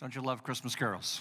Don't 0.00 0.14
you 0.14 0.22
love 0.22 0.42
Christmas 0.42 0.74
carols? 0.74 1.20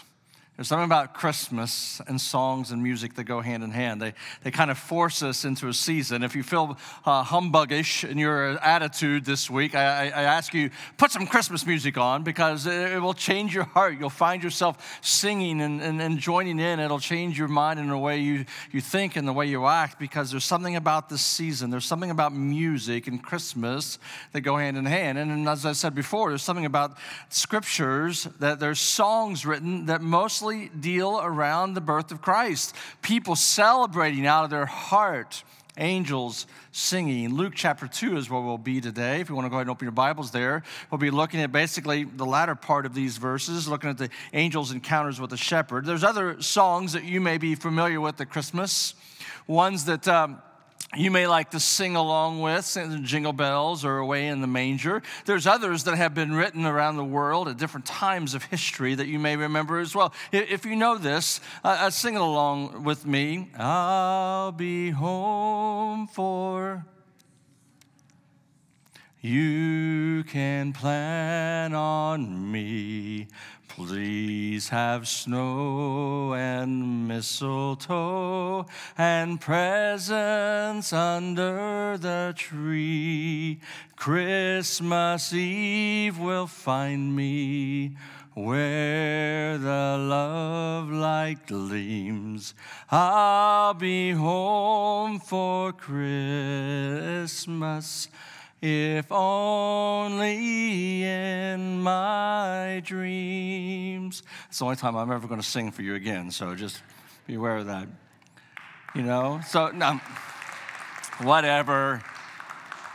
There's 0.59 0.67
something 0.67 0.83
about 0.83 1.13
Christmas 1.13 2.01
and 2.05 2.19
songs 2.19 2.71
and 2.71 2.83
music 2.83 3.13
that 3.13 3.23
go 3.23 3.39
hand 3.39 3.63
in 3.63 3.71
hand. 3.71 4.01
They, 4.01 4.13
they 4.43 4.51
kind 4.51 4.69
of 4.69 4.77
force 4.77 5.23
us 5.23 5.45
into 5.45 5.69
a 5.69 5.73
season. 5.73 6.21
If 6.21 6.35
you 6.35 6.43
feel 6.43 6.77
uh, 7.05 7.23
humbuggish 7.23 8.03
in 8.03 8.17
your 8.17 8.59
attitude 8.59 9.23
this 9.23 9.49
week, 9.49 9.73
I, 9.73 10.07
I, 10.07 10.23
ask 10.23 10.53
you, 10.53 10.69
put 10.97 11.11
some 11.11 11.25
Christmas 11.27 11.65
music 11.65 11.97
on 11.97 12.23
because 12.23 12.67
it, 12.67 13.01
will 13.01 13.13
change 13.13 13.55
your 13.55 13.63
heart. 13.63 13.97
You'll 13.97 14.09
find 14.09 14.43
yourself 14.43 14.99
singing 15.01 15.61
and, 15.61 15.81
and, 15.81 16.01
and, 16.01 16.19
joining 16.19 16.59
in. 16.59 16.81
It'll 16.81 16.99
change 16.99 17.39
your 17.39 17.47
mind 17.47 17.79
in 17.79 17.87
the 17.87 17.97
way 17.97 18.19
you, 18.19 18.43
you 18.73 18.81
think 18.81 19.15
and 19.15 19.25
the 19.25 19.31
way 19.31 19.45
you 19.45 19.65
act 19.65 19.97
because 19.97 20.29
there's 20.29 20.43
something 20.43 20.75
about 20.75 21.07
this 21.07 21.21
season. 21.23 21.69
There's 21.69 21.85
something 21.85 22.11
about 22.11 22.33
music 22.33 23.07
and 23.07 23.23
Christmas 23.23 23.97
that 24.33 24.41
go 24.41 24.57
hand 24.57 24.75
in 24.75 24.85
hand. 24.85 25.17
And 25.17 25.47
as 25.47 25.65
I 25.65 25.71
said 25.71 25.95
before, 25.95 26.31
there's 26.31 26.43
something 26.43 26.65
about 26.65 26.97
scriptures 27.29 28.27
that 28.39 28.59
there's 28.59 28.81
songs 28.81 29.45
written 29.45 29.85
that 29.85 30.01
mostly 30.01 30.48
deal 30.53 31.19
around 31.21 31.73
the 31.73 31.81
birth 31.81 32.11
of 32.11 32.21
Christ. 32.21 32.75
People 33.01 33.35
celebrating 33.35 34.25
out 34.25 34.43
of 34.43 34.49
their 34.49 34.65
heart, 34.65 35.43
angels 35.77 36.45
singing. 36.71 37.33
Luke 37.33 37.53
chapter 37.55 37.87
2 37.87 38.17
is 38.17 38.29
where 38.29 38.41
we'll 38.41 38.57
be 38.57 38.81
today. 38.81 39.21
If 39.21 39.29
you 39.29 39.35
want 39.35 39.45
to 39.45 39.49
go 39.49 39.55
ahead 39.55 39.67
and 39.67 39.71
open 39.71 39.85
your 39.85 39.91
Bibles 39.91 40.31
there, 40.31 40.63
we'll 40.91 40.99
be 40.99 41.11
looking 41.11 41.41
at 41.41 41.51
basically 41.51 42.03
the 42.03 42.25
latter 42.25 42.55
part 42.55 42.85
of 42.85 42.93
these 42.93 43.17
verses, 43.17 43.67
looking 43.67 43.89
at 43.89 43.97
the 43.97 44.09
angels' 44.33 44.71
encounters 44.71 45.19
with 45.19 45.29
the 45.29 45.37
shepherd. 45.37 45.85
There's 45.85 46.03
other 46.03 46.41
songs 46.41 46.93
that 46.93 47.03
you 47.03 47.21
may 47.21 47.37
be 47.37 47.55
familiar 47.55 48.01
with 48.01 48.19
at 48.21 48.29
Christmas, 48.29 48.95
ones 49.47 49.85
that. 49.85 50.07
Um, 50.07 50.41
you 50.95 51.11
may 51.11 51.27
like 51.27 51.51
to 51.51 51.59
sing 51.59 51.95
along 51.95 52.41
with, 52.41 52.75
Jingle 53.03 53.33
Bells 53.33 53.85
or 53.85 53.99
Away 53.99 54.27
in 54.27 54.41
the 54.41 54.47
Manger. 54.47 55.03
There's 55.25 55.45
others 55.45 55.83
that 55.83 55.95
have 55.95 56.15
been 56.15 56.33
written 56.33 56.65
around 56.65 56.97
the 56.97 57.05
world 57.05 57.47
at 57.47 57.57
different 57.57 57.85
times 57.85 58.33
of 58.33 58.43
history 58.45 58.95
that 58.95 59.07
you 59.07 59.19
may 59.19 59.35
remember 59.35 59.77
as 59.77 59.93
well. 59.93 60.13
If 60.31 60.65
you 60.65 60.75
know 60.75 60.97
this, 60.97 61.41
uh, 61.63 61.77
uh, 61.79 61.89
sing 61.91 62.15
along 62.17 62.83
with 62.83 63.05
me. 63.05 63.49
I'll 63.57 64.51
be 64.51 64.89
home 64.89 66.07
for. 66.07 66.85
You 69.21 70.23
can 70.23 70.73
plan 70.73 71.75
on 71.75 72.51
me 72.51 73.27
Please 73.79 74.67
have 74.69 75.07
snow 75.07 76.33
and 76.33 77.07
mistletoe 77.07 78.65
and 78.97 79.39
presents 79.39 80.91
under 80.91 81.97
the 81.97 82.33
tree. 82.35 83.61
Christmas 83.95 85.31
Eve 85.33 86.19
will 86.19 86.47
find 86.47 87.15
me 87.15 87.95
where 88.33 89.57
the 89.57 89.97
love 89.97 90.91
light 90.91 91.47
gleams. 91.47 92.53
I'll 92.91 93.75
be 93.75 94.11
home 94.11 95.21
for 95.21 95.71
Christmas 95.71 97.29
if 98.61 99.11
only 99.11 101.03
in 101.03 101.81
my 101.81 102.81
dreams. 102.85 104.23
It's 104.49 104.59
the 104.59 104.65
only 104.65 104.77
time 104.77 104.95
I'm 104.95 105.11
ever 105.11 105.27
going 105.27 105.39
to 105.39 105.47
sing 105.47 105.71
for 105.71 105.81
you 105.81 105.95
again, 105.95 106.31
so 106.31 106.55
just 106.55 106.81
be 107.25 107.35
aware 107.35 107.57
of 107.57 107.67
that. 107.67 107.87
You 108.95 109.03
know? 109.03 109.39
So, 109.47 109.69
no, 109.69 109.99
whatever. 111.21 112.01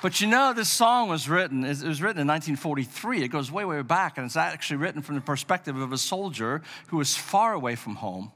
But 0.02 0.20
you 0.20 0.26
know, 0.26 0.52
this 0.52 0.68
song 0.68 1.08
was 1.08 1.30
written, 1.30 1.64
it 1.64 1.82
was 1.82 2.02
written 2.02 2.20
in 2.20 2.28
1943. 2.28 3.22
It 3.22 3.28
goes 3.28 3.50
way, 3.50 3.64
way 3.64 3.80
back, 3.80 4.18
and 4.18 4.26
it's 4.26 4.36
actually 4.36 4.76
written 4.76 5.00
from 5.00 5.14
the 5.14 5.22
perspective 5.22 5.76
of 5.78 5.92
a 5.92 5.98
soldier 5.98 6.60
who 6.88 6.98
was 6.98 7.16
far 7.16 7.54
away 7.54 7.74
from 7.74 7.96
home 7.96 8.30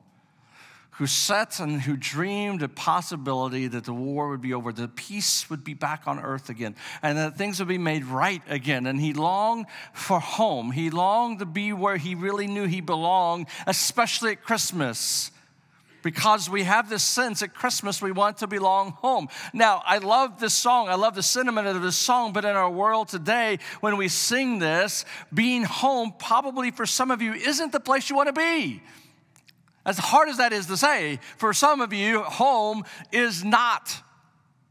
who 0.99 1.07
sat 1.07 1.61
and 1.61 1.81
who 1.83 1.97
dreamed 1.97 2.61
a 2.61 2.69
possibility 2.69 3.69
that 3.69 3.85
the 3.85 3.93
war 3.93 4.31
would 4.31 4.41
be 4.41 4.53
over, 4.53 4.73
that 4.73 4.97
peace 4.97 5.49
would 5.49 5.63
be 5.63 5.73
back 5.73 6.09
on 6.09 6.19
earth 6.19 6.49
again, 6.49 6.75
and 7.03 7.17
that 7.17 7.39
things 7.39 7.61
would 7.61 7.69
be 7.69 7.79
made 7.79 8.05
right 8.05 8.43
again. 8.49 8.85
And 8.85 9.01
he 9.01 9.13
longed 9.13 9.67
for 9.93 10.19
home. 10.19 10.73
He 10.73 10.91
longed 10.91 11.39
to 11.39 11.47
be 11.47 11.73
where 11.73 11.97
he 11.97 12.17
really 12.17 12.49
knew 12.49 12.67
he 12.67 12.81
belonged, 12.81 13.47
especially 13.65 14.33
at 14.33 14.43
Christmas. 14.43 15.31
Because 16.03 16.51
we 16.51 16.65
have 16.65 16.91
this 16.91 17.05
sense 17.05 17.43
at 17.43 17.55
Christmas 17.55 18.03
we 18.03 18.11
want 18.11 18.39
to 18.39 18.49
belong 18.49 18.93
home. 18.93 19.29
Now, 19.53 19.83
I 19.87 19.99
love 19.99 20.41
this 20.41 20.55
song. 20.55 20.89
I 20.89 20.97
love 20.97 21.15
the 21.15 21.23
sentiment 21.23 21.69
of 21.69 21.81
this 21.81 21.97
song, 21.97 22.33
but 22.33 22.45
in 22.45 22.57
our 22.57 22.71
world 22.71 23.09
today, 23.09 23.61
when 23.81 23.97
we 23.97 24.09
sing 24.09 24.59
this, 24.59 25.05
being 25.33 25.63
home 25.63 26.15
probably 26.19 26.73
for 26.73 26.87
some 26.87 27.13
of 27.13 27.23
you 27.23 27.35
isn't 27.35 27.71
the 27.71 27.81
place 27.81 28.11
you 28.11 28.17
want 28.17 28.29
to 28.29 28.33
be. 28.33 28.83
As 29.89 29.97
hard 29.97 30.29
as 30.29 30.37
that 30.37 30.53
is 30.53 30.67
to 30.67 30.77
say, 30.77 31.19
for 31.39 31.55
some 31.55 31.81
of 31.81 31.95
you, 31.95 32.23
home 32.23 32.85
is 33.11 33.43
not 33.43 34.03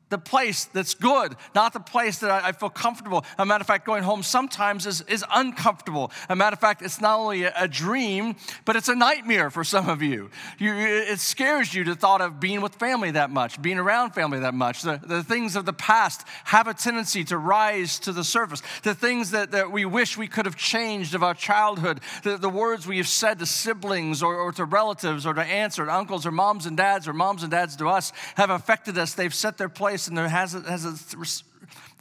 the 0.10 0.18
place 0.18 0.66
that's 0.66 0.94
good, 0.94 1.36
not 1.54 1.74
the 1.74 1.80
place 1.80 2.20
that 2.20 2.32
I, 2.32 2.50
I, 2.50 2.52
feel 2.54 2.70
comfortable. 2.70 3.26
A 3.38 3.46
matter 3.46 3.62
of 3.62 3.68
fact, 3.68 3.86
going 3.86 4.04
home 4.04 4.24
sometimes 4.24 4.86
is, 4.86 5.02
is 5.02 5.26
uncomfortable. 5.34 6.12
A 6.30 6.36
matter 6.36 6.54
of 6.54 6.60
fact, 6.60 6.82
it's 6.82 7.02
not 7.02 7.20
only 7.20 7.44
a, 7.44 7.54
a 7.58 7.68
dream, 7.68 8.36
but 8.64 8.78
it's 8.78 8.88
a 8.88 8.96
nightmare 8.96 9.50
for 9.50 9.66
some 9.66 9.90
of 9.90 10.02
you. 10.02 10.30
you. 10.60 10.74
It 10.74 11.20
scares 11.20 11.74
you 11.74 11.84
to 11.86 11.96
thought 11.96 12.22
of 12.22 12.40
being 12.40 12.62
with 12.62 12.76
family 12.76 13.12
that 13.12 13.32
much, 13.32 13.62
being 13.62 13.80
around 13.80 14.12
family 14.12 14.40
that 14.40 14.54
much. 14.54 14.82
The, 14.82 15.00
the 15.04 15.24
things 15.24 15.58
of 15.58 15.66
the 15.66 15.74
past 15.74 16.26
have 16.46 16.68
a 16.68 16.74
tendency 16.74 17.26
to 17.26 17.38
rise 17.38 18.00
to 18.00 18.14
the 18.14 18.24
surface. 18.24 18.62
The 18.84 18.96
things 18.96 19.32
that, 19.32 19.52
that 19.52 19.72
we 19.72 19.84
wish 19.84 20.18
we 20.18 20.28
could 20.28 20.46
have 20.46 20.56
changed 20.56 21.16
of 21.16 21.24
our 21.24 21.34
childhood, 21.34 22.00
the, 22.24 22.38
the 22.38 22.50
words 22.50 22.88
we 22.88 22.98
have 22.98 23.10
said 23.10 23.40
to 23.40 23.46
siblings 23.46 24.24
or, 24.24 24.36
or 24.36 24.54
to 24.54 24.64
relatives 24.64 25.26
or 25.26 25.34
to 25.34 25.44
aunts 25.44 25.78
or 25.78 25.86
to 25.86 25.94
uncles 25.94 26.26
or 26.26 26.32
moms 26.32 26.66
and 26.66 26.78
dads 26.78 27.10
or 27.10 27.14
moms 27.14 27.44
and 27.44 27.52
dads 27.52 27.76
to 27.76 27.90
us 27.90 28.14
have 28.36 28.50
affected 28.50 28.98
us. 28.98 29.14
They've 29.14 29.34
set 29.34 29.58
their 29.58 29.70
place 29.70 29.97
place 29.98 30.08
and 30.08 30.18
there 30.18 30.28
has, 30.28 30.54
has 30.54 30.86
a, 30.86 31.26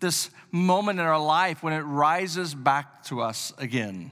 this 0.00 0.30
moment 0.50 1.00
in 1.00 1.06
our 1.06 1.18
life 1.18 1.62
when 1.62 1.72
it 1.72 1.80
rises 1.80 2.54
back 2.54 3.02
to 3.04 3.22
us 3.22 3.54
again. 3.56 4.10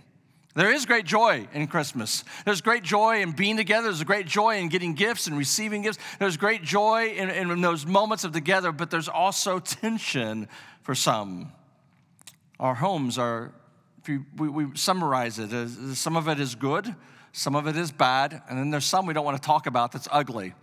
There 0.55 0.73
is 0.73 0.87
great 0.87 1.05
joy 1.05 1.49
in 1.53 1.67
Christmas. 1.67 2.25
There's 2.45 2.61
great 2.61 2.83
joy 2.83 3.21
in 3.21 3.33
being 3.33 3.57
together. 3.57 3.89
There's 3.89 4.05
great 4.05 4.27
joy 4.27 4.57
in 4.57 4.69
getting 4.69 4.95
gifts 4.95 5.27
and 5.27 5.37
receiving 5.37 5.83
gifts. 5.83 5.99
There's 6.19 6.37
great 6.37 6.63
joy 6.63 7.09
in, 7.09 7.29
in 7.29 7.61
those 7.61 7.85
moments 7.85 8.25
of 8.25 8.33
together, 8.33 8.73
but 8.73 8.91
there's 8.91 9.09
also 9.09 9.59
tension 9.59 10.49
for 10.83 10.95
some. 10.95 11.53
Our 12.61 12.77
homes 12.77 13.19
are, 13.19 13.53
if 14.01 14.09
you, 14.09 14.25
we, 14.37 14.49
we 14.49 14.77
summarize 14.77 15.39
it, 15.39 15.51
some 15.97 16.17
of 16.17 16.29
it 16.29 16.39
is 16.39 16.55
good, 16.55 16.95
some 17.33 17.57
of 17.57 17.67
it 17.67 17.77
is 17.77 17.91
bad, 17.91 18.41
and 18.49 18.57
then 18.57 18.71
there's 18.71 18.87
some 18.87 19.07
we 19.07 19.13
don't 19.13 19.25
want 19.25 19.37
to 19.37 19.47
talk 19.47 19.67
about 19.67 19.91
that's 19.93 20.09
ugly 20.11 20.55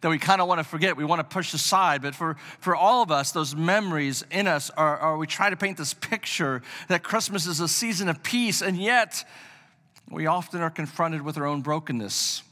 that 0.00 0.08
we 0.08 0.18
kind 0.18 0.40
of 0.40 0.48
want 0.48 0.58
to 0.58 0.64
forget, 0.64 0.96
we 0.96 1.04
want 1.04 1.20
to 1.20 1.34
push 1.34 1.54
aside. 1.54 2.02
But 2.02 2.14
for, 2.14 2.36
for 2.60 2.76
all 2.76 3.02
of 3.02 3.10
us, 3.10 3.32
those 3.32 3.56
memories 3.56 4.24
in 4.30 4.46
us 4.46 4.70
are, 4.70 4.96
are 4.98 5.16
we 5.16 5.26
try 5.26 5.50
to 5.50 5.56
paint 5.56 5.78
this 5.78 5.94
picture 5.94 6.62
that 6.88 7.02
Christmas 7.02 7.46
is 7.46 7.60
a 7.60 7.68
season 7.68 8.08
of 8.08 8.22
peace, 8.22 8.62
and 8.62 8.76
yet 8.76 9.24
we 10.10 10.26
often 10.26 10.60
are 10.60 10.70
confronted 10.70 11.22
with 11.22 11.36
our 11.36 11.46
own 11.46 11.62
brokenness. 11.62 12.42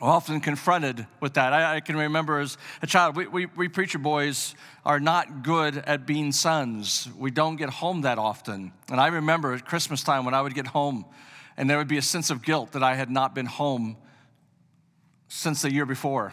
Often 0.00 0.40
confronted 0.40 1.04
with 1.18 1.34
that. 1.34 1.52
I, 1.52 1.76
I 1.76 1.80
can 1.80 1.96
remember 1.96 2.38
as 2.38 2.56
a 2.80 2.86
child, 2.86 3.16
we, 3.16 3.26
we, 3.26 3.46
we 3.46 3.68
preacher 3.68 3.98
boys 3.98 4.54
are 4.86 5.00
not 5.00 5.42
good 5.42 5.78
at 5.78 6.06
being 6.06 6.30
sons. 6.30 7.08
We 7.18 7.32
don't 7.32 7.56
get 7.56 7.70
home 7.70 8.02
that 8.02 8.16
often. 8.16 8.72
And 8.88 9.00
I 9.00 9.08
remember 9.08 9.52
at 9.52 9.66
Christmas 9.66 10.04
time 10.04 10.24
when 10.24 10.32
I 10.32 10.42
would 10.42 10.54
get 10.54 10.68
home, 10.68 11.06
and 11.56 11.68
there 11.68 11.76
would 11.76 11.88
be 11.88 11.98
a 11.98 12.02
sense 12.02 12.30
of 12.30 12.42
guilt 12.42 12.72
that 12.72 12.84
I 12.84 12.94
had 12.94 13.10
not 13.10 13.34
been 13.34 13.46
home 13.46 13.96
since 15.28 15.62
the 15.62 15.72
year 15.72 15.86
before. 15.86 16.32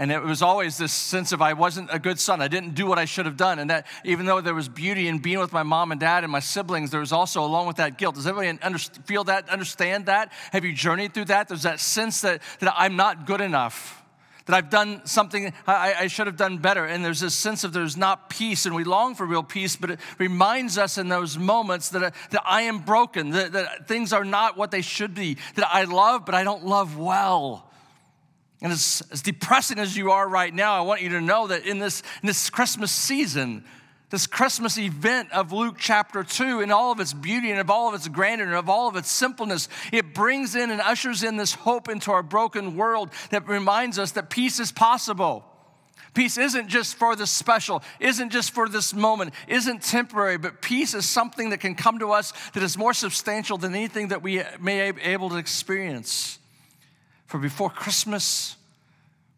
And 0.00 0.12
it 0.12 0.22
was 0.22 0.42
always 0.42 0.78
this 0.78 0.92
sense 0.92 1.32
of 1.32 1.42
I 1.42 1.54
wasn't 1.54 1.92
a 1.92 1.98
good 1.98 2.20
son. 2.20 2.40
I 2.40 2.46
didn't 2.46 2.76
do 2.76 2.86
what 2.86 3.00
I 3.00 3.04
should 3.04 3.26
have 3.26 3.36
done. 3.36 3.58
And 3.58 3.68
that 3.68 3.84
even 4.04 4.26
though 4.26 4.40
there 4.40 4.54
was 4.54 4.68
beauty 4.68 5.08
in 5.08 5.18
being 5.18 5.40
with 5.40 5.52
my 5.52 5.64
mom 5.64 5.90
and 5.90 6.00
dad 6.00 6.22
and 6.22 6.30
my 6.30 6.38
siblings, 6.38 6.92
there 6.92 7.00
was 7.00 7.10
also, 7.10 7.44
along 7.44 7.66
with 7.66 7.78
that, 7.78 7.98
guilt. 7.98 8.14
Does 8.14 8.28
everybody 8.28 8.62
under, 8.62 8.78
feel 8.78 9.24
that, 9.24 9.48
understand 9.48 10.06
that? 10.06 10.30
Have 10.52 10.64
you 10.64 10.72
journeyed 10.72 11.14
through 11.14 11.24
that? 11.26 11.48
There's 11.48 11.64
that 11.64 11.80
sense 11.80 12.20
that, 12.20 12.42
that 12.60 12.72
I'm 12.76 12.94
not 12.94 13.26
good 13.26 13.40
enough, 13.40 14.04
that 14.46 14.54
I've 14.54 14.70
done 14.70 15.04
something 15.04 15.52
I, 15.66 15.94
I 15.98 16.06
should 16.06 16.28
have 16.28 16.36
done 16.36 16.58
better. 16.58 16.84
And 16.84 17.04
there's 17.04 17.18
this 17.18 17.34
sense 17.34 17.64
of 17.64 17.72
there's 17.72 17.96
not 17.96 18.30
peace, 18.30 18.66
and 18.66 18.76
we 18.76 18.84
long 18.84 19.16
for 19.16 19.26
real 19.26 19.42
peace, 19.42 19.74
but 19.74 19.90
it 19.90 20.00
reminds 20.18 20.78
us 20.78 20.96
in 20.96 21.08
those 21.08 21.36
moments 21.36 21.88
that, 21.88 22.14
that 22.30 22.42
I 22.44 22.62
am 22.62 22.78
broken, 22.78 23.30
that, 23.30 23.50
that 23.50 23.88
things 23.88 24.12
are 24.12 24.24
not 24.24 24.56
what 24.56 24.70
they 24.70 24.82
should 24.82 25.12
be, 25.12 25.38
that 25.56 25.68
I 25.68 25.84
love, 25.84 26.24
but 26.24 26.36
I 26.36 26.44
don't 26.44 26.64
love 26.64 26.96
well. 26.96 27.67
And 28.60 28.72
as, 28.72 29.02
as 29.12 29.22
depressing 29.22 29.78
as 29.78 29.96
you 29.96 30.10
are 30.10 30.28
right 30.28 30.52
now, 30.52 30.74
I 30.74 30.80
want 30.80 31.02
you 31.02 31.10
to 31.10 31.20
know 31.20 31.46
that 31.46 31.64
in 31.64 31.78
this, 31.78 32.02
in 32.22 32.26
this 32.26 32.50
Christmas 32.50 32.90
season, 32.90 33.64
this 34.10 34.26
Christmas 34.26 34.78
event 34.78 35.30
of 35.32 35.52
Luke 35.52 35.76
chapter 35.78 36.24
2, 36.24 36.60
in 36.60 36.72
all 36.72 36.90
of 36.90 36.98
its 36.98 37.12
beauty 37.12 37.50
and 37.50 37.60
of 37.60 37.70
all 37.70 37.88
of 37.88 37.94
its 37.94 38.08
grandeur 38.08 38.46
and 38.46 38.56
of 38.56 38.68
all 38.68 38.88
of 38.88 38.96
its 38.96 39.10
simpleness, 39.10 39.68
it 39.92 40.14
brings 40.14 40.56
in 40.56 40.70
and 40.70 40.80
ushers 40.80 41.22
in 41.22 41.36
this 41.36 41.54
hope 41.54 41.88
into 41.88 42.10
our 42.10 42.22
broken 42.22 42.76
world 42.76 43.10
that 43.30 43.46
reminds 43.46 43.98
us 43.98 44.12
that 44.12 44.30
peace 44.30 44.58
is 44.58 44.72
possible. 44.72 45.44
Peace 46.14 46.38
isn't 46.38 46.68
just 46.68 46.96
for 46.96 47.14
the 47.14 47.26
special, 47.26 47.82
isn't 48.00 48.30
just 48.30 48.52
for 48.52 48.68
this 48.68 48.94
moment, 48.94 49.34
isn't 49.46 49.82
temporary, 49.82 50.38
but 50.38 50.62
peace 50.62 50.94
is 50.94 51.08
something 51.08 51.50
that 51.50 51.60
can 51.60 51.74
come 51.74 51.98
to 51.98 52.10
us 52.10 52.32
that 52.54 52.62
is 52.62 52.78
more 52.78 52.94
substantial 52.94 53.58
than 53.58 53.74
anything 53.74 54.08
that 54.08 54.22
we 54.22 54.42
may 54.58 54.90
be 54.90 55.02
able 55.02 55.28
to 55.28 55.36
experience. 55.36 56.38
For 57.28 57.38
before 57.38 57.68
Christmas, 57.68 58.56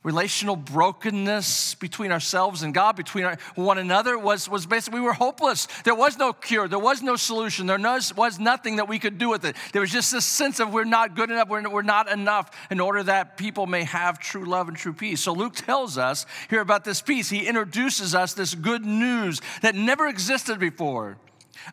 relational 0.04 0.54
brokenness 0.54 1.75
between 1.75 2.12
ourselves 2.12 2.62
and 2.62 2.72
God, 2.72 2.94
between 2.94 3.25
our, 3.25 3.37
one 3.56 3.78
another, 3.78 4.16
was, 4.16 4.48
was 4.48 4.64
basically 4.64 5.00
we 5.00 5.06
were 5.06 5.12
hopeless. 5.12 5.66
There 5.84 5.96
was 5.96 6.16
no 6.16 6.32
cure, 6.32 6.69
there 6.69 6.78
was 6.78 7.02
no 7.02 7.16
solution, 7.16 7.66
there 7.66 7.78
was, 7.78 8.16
was 8.16 8.38
nothing 8.38 8.76
that 8.76 8.88
we 8.88 9.00
could 9.00 9.19
do 9.19 9.28
with 9.28 9.44
it. 9.44 9.56
There 9.72 9.81
was 9.81 9.90
just 9.90 10.12
this 10.12 10.25
sense 10.25 10.60
of 10.60 10.72
we're 10.72 10.84
not 10.84 11.16
good 11.16 11.32
enough, 11.32 11.48
we're, 11.48 11.69
we're 11.69 11.82
not 11.82 12.08
enough 12.08 12.50
in 12.70 12.78
order 12.78 13.02
that 13.02 13.37
people 13.37 13.66
may 13.66 13.82
have 13.82 14.20
true 14.20 14.44
love 14.44 14.69
and 14.69 14.76
true 14.76 14.94
peace. 14.94 15.20
So 15.20 15.32
Luke 15.32 15.56
tells 15.56 15.98
us 15.98 16.26
here 16.48 16.60
about 16.60 16.84
this 16.84 17.02
peace. 17.02 17.28
He 17.28 17.48
introduces 17.48 18.14
us 18.14 18.34
this 18.34 18.54
good 18.54 18.86
news 18.86 19.43
that 19.62 19.75
never 19.75 20.06
existed 20.06 20.60
before 20.60 21.19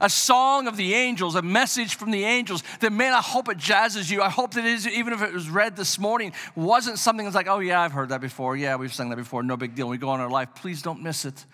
a 0.02 0.10
song 0.10 0.68
of 0.68 0.78
the 0.78 0.94
angels, 0.94 1.36
a 1.36 1.42
message 1.42 1.96
from 1.96 2.12
the 2.12 2.24
angels 2.24 2.64
that, 2.80 2.92
man, 2.92 3.14
I 3.14 3.22
hope 3.22 3.50
it 3.50 3.58
jazzes 3.58 4.12
you. 4.12 4.22
I 4.22 4.30
hope 4.30 4.54
that 4.56 4.66
it 4.66 4.72
is, 4.72 4.88
even 4.88 5.14
if 5.14 5.22
it 5.22 5.34
was 5.34 5.50
read 5.50 5.76
this 5.76 5.98
morning, 5.98 6.34
wasn't 6.56 7.00
something 7.00 7.26
that's 7.26 7.36
like, 7.36 7.48
oh, 7.48 7.60
yeah, 7.60 7.82
I've 7.82 7.92
heard 7.92 8.10
that 8.10 8.22
before. 8.22 8.56
Yeah, 8.56 8.76
we've 8.76 8.94
sung 8.94 9.10
that 9.10 9.16
before. 9.16 9.44
No 9.44 9.58
big 9.58 9.76
deal. 9.76 9.88
We 9.88 9.98
go 9.98 10.10
on 10.10 10.20
our 10.20 10.30
life. 10.30 10.50
Please 10.56 10.82
don't 10.82 11.02
miss 11.02 11.26
it. 11.26 11.46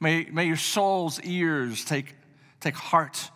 May, 0.00 0.24
may 0.24 0.46
your 0.46 0.56
soul's 0.56 1.20
ears 1.22 1.84
take, 1.84 2.14
take 2.60 2.74
heart 2.74 3.30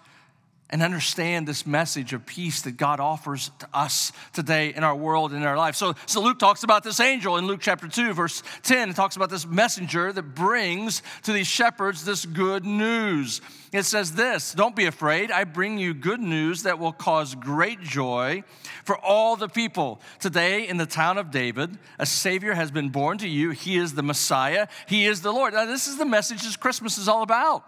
and 0.71 0.83
understand 0.83 1.47
this 1.47 1.67
message 1.67 2.13
of 2.13 2.25
peace 2.25 2.63
that 2.63 2.77
God 2.77 3.01
offers 3.01 3.51
to 3.59 3.69
us 3.75 4.13
today 4.33 4.73
in 4.73 4.85
our 4.85 4.95
world 4.95 5.33
and 5.33 5.43
in 5.43 5.47
our 5.47 5.57
life. 5.57 5.75
So, 5.75 5.95
so 6.07 6.23
Luke 6.23 6.39
talks 6.39 6.63
about 6.63 6.85
this 6.85 7.01
angel 7.01 7.37
in 7.37 7.47
Luke 7.47 7.61
chapter 7.61 7.89
2, 7.89 8.15
verse 8.15 8.43
10. 8.63 8.91
It 8.91 8.97
talks 8.97 9.17
about 9.17 9.31
this 9.31 9.47
messenger 9.47 10.13
that 10.13 10.35
brings 10.35 11.03
to 11.25 11.33
these 11.33 11.49
shepherds 11.49 12.05
this 12.05 12.25
good 12.25 12.65
news. 12.65 13.41
It 13.73 13.83
says 13.83 14.13
this 14.13 14.53
Don't 14.53 14.77
be 14.77 14.87
afraid. 14.87 15.31
I 15.33 15.45
bring 15.45 15.77
you 15.77 15.93
good 15.93 16.21
news 16.21 16.63
that 16.63 16.79
will 16.79 16.93
cause 16.93 17.35
great 17.35 17.81
joy 17.81 18.45
for 18.85 18.97
all 18.97 19.37
the 19.37 19.49
people. 19.49 20.01
Today, 20.21 20.69
in 20.69 20.77
the 20.77 20.87
town 20.87 21.19
of 21.19 21.33
David, 21.33 21.79
a 21.99 22.07
Savior 22.07 22.55
has 22.55 22.71
been 22.71 22.91
born 22.91 23.19
to 23.19 23.29
you. 23.29 23.51
He 23.51 23.77
is 23.77 23.95
the 23.95 24.03
Messiah, 24.03 24.69
He 24.87 25.07
is 25.07 25.23
the 25.23 25.33
Lord. 25.33 25.53
Now, 25.53 25.67
this 25.67 25.89
is 25.89 25.99
the 25.99 26.07
message 26.07 26.43
that 26.43 26.61
Christmas 26.61 26.97
is 26.97 27.09
all 27.09 27.23
about 27.23 27.65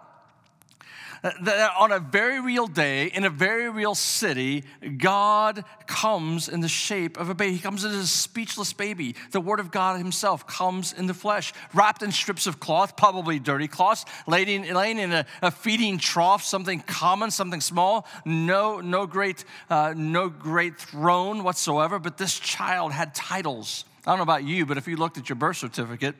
that 1.23 1.71
on 1.79 1.93
a 1.93 1.99
very 1.99 2.41
real 2.41 2.67
day, 2.67 3.07
in 3.07 3.23
a 3.23 3.29
very 3.29 3.69
real 3.69 3.95
city, 3.95 4.65
God 4.97 5.63
comes 5.87 6.49
in 6.49 6.59
the 6.59 6.67
shape 6.67 7.17
of 7.17 7.29
a 7.29 7.33
baby. 7.33 7.53
He 7.53 7.59
comes 7.59 7.85
as 7.85 7.95
a 7.95 8.05
speechless 8.05 8.73
baby. 8.73 9.15
The 9.31 9.39
Word 9.39 9.61
of 9.61 9.71
God 9.71 9.97
Himself 9.97 10.45
comes 10.45 10.91
in 10.91 11.07
the 11.07 11.13
flesh, 11.13 11.53
wrapped 11.73 12.03
in 12.03 12.11
strips 12.11 12.45
of 12.45 12.59
cloth, 12.59 12.97
probably 12.97 13.39
dirty 13.39 13.69
cloths, 13.69 14.03
laying, 14.27 14.73
laying 14.73 14.99
in 14.99 15.13
a, 15.13 15.25
a 15.41 15.49
feeding 15.49 15.97
trough, 15.97 16.43
something 16.43 16.81
common, 16.81 17.31
something 17.31 17.61
small. 17.61 18.05
No, 18.25 18.81
no 18.81 19.07
great, 19.07 19.45
uh, 19.69 19.93
no 19.95 20.27
great 20.27 20.77
throne 20.77 21.45
whatsoever. 21.45 21.99
But 21.99 22.17
this 22.17 22.37
child 22.37 22.91
had 22.91 23.15
titles. 23.15 23.85
I 24.05 24.11
don't 24.11 24.17
know 24.17 24.23
about 24.23 24.43
you, 24.43 24.65
but 24.65 24.77
if 24.77 24.89
you 24.89 24.97
looked 24.97 25.17
at 25.17 25.29
your 25.29 25.37
birth 25.37 25.55
certificate, 25.55 26.15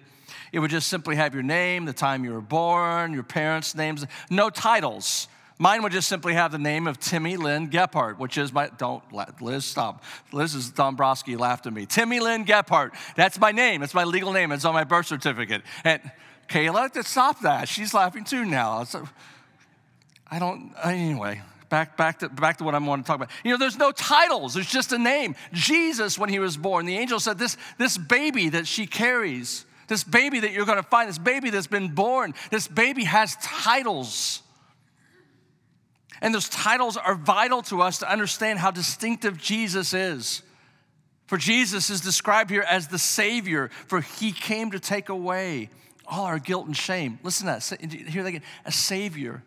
it 0.54 0.60
would 0.60 0.70
just 0.70 0.88
simply 0.88 1.16
have 1.16 1.34
your 1.34 1.44
name, 1.44 1.86
the 1.86 1.94
time 1.94 2.24
you 2.24 2.32
were 2.32 2.40
born, 2.40 3.12
your 3.12 3.24
parents' 3.24 3.74
names, 3.74 4.06
no 4.30 4.52
titles. 4.52 5.28
Mine 5.58 5.82
would 5.82 5.92
just 5.92 6.08
simply 6.08 6.36
have 6.36 6.52
the 6.52 6.60
name 6.60 6.86
of 6.88 7.00
Timmy 7.00 7.38
Lynn 7.38 7.70
Gephardt, 7.70 8.20
which 8.20 8.38
is 8.38 8.54
my, 8.54 8.70
don't, 8.78 9.04
Liz, 9.42 9.66
stop. 9.66 10.04
Liz 10.32 10.54
is 10.54 10.70
Dombrowski 10.70 11.36
laughed 11.36 11.66
at 11.66 11.74
me. 11.74 11.88
Timmy 11.88 12.20
Lynn 12.20 12.46
Gephardt, 12.46 12.92
that's 13.16 13.40
my 13.40 13.52
name. 13.52 13.82
It's 13.82 13.96
my 13.96 14.04
legal 14.04 14.32
name. 14.32 14.52
It's 14.52 14.64
on 14.64 14.76
my 14.76 14.84
birth 14.84 15.08
certificate. 15.08 15.64
And 15.84 16.02
Kayla, 16.50 17.04
stop 17.04 17.42
that. 17.42 17.68
She's 17.68 17.94
laughing 17.94 18.24
too 18.24 18.46
now. 18.46 18.86
I 20.30 20.38
don't, 20.38 20.74
anyway, 20.84 21.42
back, 21.70 21.98
back, 21.98 22.20
to, 22.20 22.30
back 22.30 22.58
to 22.58 22.64
what 22.64 22.76
I 22.76 22.78
want 22.78 23.04
to 23.04 23.08
talk 23.08 23.16
about. 23.16 23.30
You 23.44 23.52
know, 23.52 23.58
there's 23.58 23.78
no 23.78 23.92
titles, 23.92 24.54
there's 24.54 24.70
just 24.70 24.92
a 24.92 25.00
name. 25.00 25.36
Jesus, 25.52 26.20
when 26.20 26.30
he 26.30 26.38
was 26.38 26.58
born, 26.58 26.86
the 26.86 26.98
angel 26.98 27.20
said, 27.20 27.40
This, 27.40 27.58
this 27.80 27.98
baby 27.98 28.50
that 28.50 28.68
she 28.68 28.86
carries, 28.86 29.66
this 29.88 30.04
baby 30.04 30.40
that 30.42 30.52
you're 30.52 30.66
going 30.66 30.82
to 30.82 30.88
find, 30.88 31.10
this 31.10 31.18
baby 31.18 31.50
that's 31.50 31.68
been 31.68 31.94
born, 31.94 32.34
this 32.52 32.68
baby 32.68 33.04
has 33.04 33.36
titles. 33.42 34.42
And 36.22 36.34
those 36.34 36.50
titles 36.50 36.96
are 36.96 37.16
vital 37.16 37.62
to 37.64 37.82
us 37.82 38.00
to 38.00 38.10
understand 38.10 38.60
how 38.60 38.72
distinctive 38.72 39.38
Jesus 39.38 39.94
is. 39.94 40.42
For 41.28 41.38
Jesus 41.38 41.90
is 41.90 42.02
described 42.02 42.50
here 42.50 42.66
as 42.68 42.88
the 42.88 43.00
Savior, 43.00 43.70
for 43.88 44.02
he 44.02 44.32
came 44.32 44.72
to 44.72 44.80
take 44.80 45.10
away 45.10 45.70
all 46.06 46.26
our 46.26 46.40
guilt 46.40 46.66
and 46.66 46.76
shame. 46.76 47.20
Listen 47.24 47.48
to 47.48 47.54
that. 47.54 47.92
Hear 47.92 48.24
that 48.24 48.30
again. 48.30 48.44
A 48.66 48.72
Savior 48.72 49.44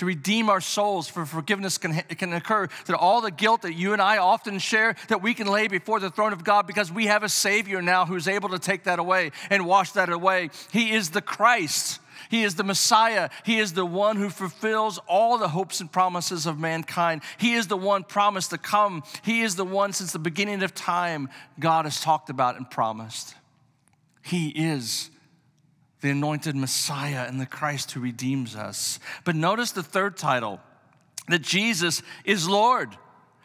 to 0.00 0.06
redeem 0.06 0.48
our 0.48 0.62
souls, 0.62 1.08
for 1.08 1.26
forgiveness 1.26 1.76
can, 1.76 1.92
can 1.92 2.32
occur, 2.32 2.66
that 2.86 2.96
all 2.96 3.20
the 3.20 3.30
guilt 3.30 3.60
that 3.62 3.74
you 3.74 3.92
and 3.92 4.00
I 4.00 4.16
often 4.16 4.58
share, 4.58 4.96
that 5.08 5.20
we 5.20 5.34
can 5.34 5.46
lay 5.46 5.68
before 5.68 6.00
the 6.00 6.08
throne 6.08 6.32
of 6.32 6.42
God 6.42 6.66
because 6.66 6.90
we 6.90 7.04
have 7.04 7.22
a 7.22 7.28
Savior 7.28 7.82
now 7.82 8.06
who's 8.06 8.26
able 8.26 8.48
to 8.48 8.58
take 8.58 8.84
that 8.84 8.98
away 8.98 9.30
and 9.50 9.66
wash 9.66 9.92
that 9.92 10.08
away. 10.08 10.48
He 10.72 10.92
is 10.92 11.10
the 11.10 11.20
Christ. 11.20 12.00
He 12.30 12.44
is 12.44 12.54
the 12.54 12.64
Messiah. 12.64 13.28
He 13.44 13.58
is 13.58 13.74
the 13.74 13.84
one 13.84 14.16
who 14.16 14.30
fulfills 14.30 14.98
all 15.06 15.36
the 15.36 15.48
hopes 15.48 15.82
and 15.82 15.92
promises 15.92 16.46
of 16.46 16.58
mankind. 16.58 17.20
He 17.36 17.52
is 17.52 17.66
the 17.66 17.76
one 17.76 18.02
promised 18.02 18.52
to 18.52 18.58
come. 18.58 19.02
He 19.20 19.42
is 19.42 19.56
the 19.56 19.66
one 19.66 19.92
since 19.92 20.12
the 20.12 20.18
beginning 20.18 20.62
of 20.62 20.74
time 20.74 21.28
God 21.58 21.84
has 21.84 22.00
talked 22.00 22.30
about 22.30 22.56
and 22.56 22.70
promised. 22.70 23.34
He 24.22 24.48
is 24.48 25.10
the 26.00 26.10
anointed 26.10 26.56
Messiah 26.56 27.26
and 27.28 27.40
the 27.40 27.46
Christ 27.46 27.92
who 27.92 28.00
redeems 28.00 28.56
us. 28.56 28.98
But 29.24 29.36
notice 29.36 29.72
the 29.72 29.82
third 29.82 30.16
title 30.16 30.60
that 31.28 31.42
Jesus 31.42 32.02
is 32.24 32.48
Lord. 32.48 32.96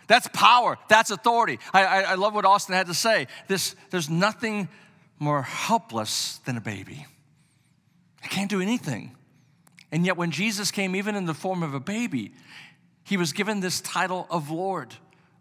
That's 0.07 0.27
power, 0.33 0.77
that's 0.87 1.11
authority. 1.11 1.59
I, 1.73 1.83
I, 1.83 2.01
I, 2.01 2.15
love 2.15 2.35
what 2.35 2.45
Austin 2.45 2.75
had 2.75 2.87
to 2.87 2.93
say. 2.93 3.27
This, 3.47 3.75
there's 3.89 4.09
nothing 4.09 4.69
more 5.17 5.41
helpless 5.41 6.39
than 6.45 6.57
a 6.57 6.61
baby. 6.61 7.05
It 8.23 8.29
can't 8.29 8.49
do 8.49 8.61
anything. 8.61 9.15
And 9.91 10.05
yet, 10.05 10.17
when 10.17 10.31
Jesus 10.31 10.71
came, 10.71 10.95
even 10.95 11.15
in 11.15 11.25
the 11.25 11.33
form 11.33 11.63
of 11.63 11.73
a 11.73 11.79
baby, 11.79 12.33
he 13.03 13.17
was 13.17 13.33
given 13.33 13.61
this 13.61 13.81
title 13.81 14.27
of 14.29 14.51
Lord 14.51 14.93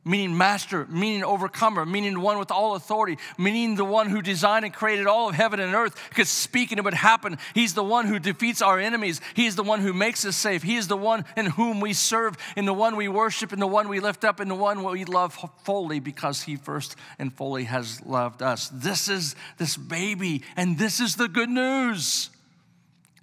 meaning 0.05 0.37
master, 0.37 0.87
meaning 0.89 1.25
overcomer, 1.25 1.87
meaning 1.87 2.21
one 2.21 2.39
with 2.39 2.51
all 2.51 2.75
authority, 2.75 3.19
meaning 3.39 3.77
the 3.77 3.85
one 3.85 4.09
who 4.09 4.23
designed 4.23 4.65
and 4.65 4.75
created 4.75 5.06
all 5.06 5.29
of 5.29 5.35
heaven 5.35 5.61
and 5.61 5.75
earth 5.75 5.97
could 6.15 6.27
speak 6.27 6.73
and 6.73 6.79
it 6.79 6.85
would 6.85 6.95
happen. 6.95 7.39
He's 7.55 7.75
the 7.75 7.85
one 7.85 8.06
who 8.06 8.19
defeats 8.19 8.62
our 8.62 8.79
enemies. 8.79 9.21
He 9.35 9.47
is 9.47 9.56
the 9.56 9.62
one 9.62 9.81
who 9.81 9.93
makes 9.93 10.25
us 10.25 10.37
safe. 10.37 10.62
He 10.62 10.77
is 10.77 10.89
the 10.89 10.97
one 10.97 11.25
in 11.37 11.47
whom 11.47 11.81
we 11.81 11.93
serve, 11.93 12.37
in 12.56 12.65
the 12.67 12.75
one 12.75 12.97
we 12.97 13.09
worship, 13.09 13.53
in 13.53 13.59
the 13.59 13.67
one 13.67 13.89
we 13.89 14.01
lift 14.01 14.25
up, 14.25 14.41
in 14.41 14.49
the 14.49 14.55
one 14.55 14.83
we 14.83 15.05
love 15.05 15.39
fully 15.65 16.01
because 16.01 16.43
he 16.43 16.57
first 16.57 16.97
and 17.19 17.33
fully 17.33 17.64
has 17.64 18.05
loved 18.05 18.43
us. 18.43 18.69
This 18.73 19.09
is 19.09 19.37
this 19.59 19.76
baby, 19.76 20.43
and 20.57 20.78
this 20.78 21.00
is 21.00 21.17
the 21.17 21.28
good 21.28 21.50
news. 21.50 22.31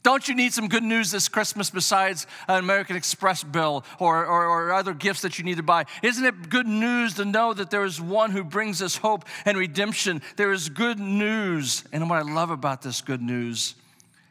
Don't 0.04 0.28
you 0.28 0.34
need 0.34 0.52
some 0.52 0.68
good 0.68 0.84
news 0.84 1.12
this 1.12 1.28
Christmas 1.28 1.70
besides 1.70 2.26
an 2.48 2.58
American 2.58 2.96
Express 2.96 3.44
bill 3.44 3.86
or, 4.00 4.26
or, 4.26 4.48
or, 4.48 4.74
other 4.74 4.94
gifts 4.94 5.22
that 5.22 5.38
you 5.38 5.46
need 5.46 5.58
to 5.58 5.64
buy? 5.64 5.86
Isn't 6.02 6.26
it 6.26 6.50
good 6.50 6.66
news 6.66 7.16
to 7.16 7.26
know 7.26 7.54
that 7.54 7.70
there 7.70 7.86
is 7.86 8.02
one 8.02 8.32
who 8.32 8.44
brings 8.44 8.82
us 8.82 8.98
hope 8.98 9.26
and 9.46 9.58
redemption? 9.58 10.24
There 10.38 10.52
is 10.52 10.70
good 10.70 11.00
news. 11.00 11.84
And 11.92 12.10
what 12.10 12.18
I 12.18 12.24
love 12.24 12.50
about 12.50 12.82
this 12.82 13.02
good 13.02 13.22
news 13.22 13.76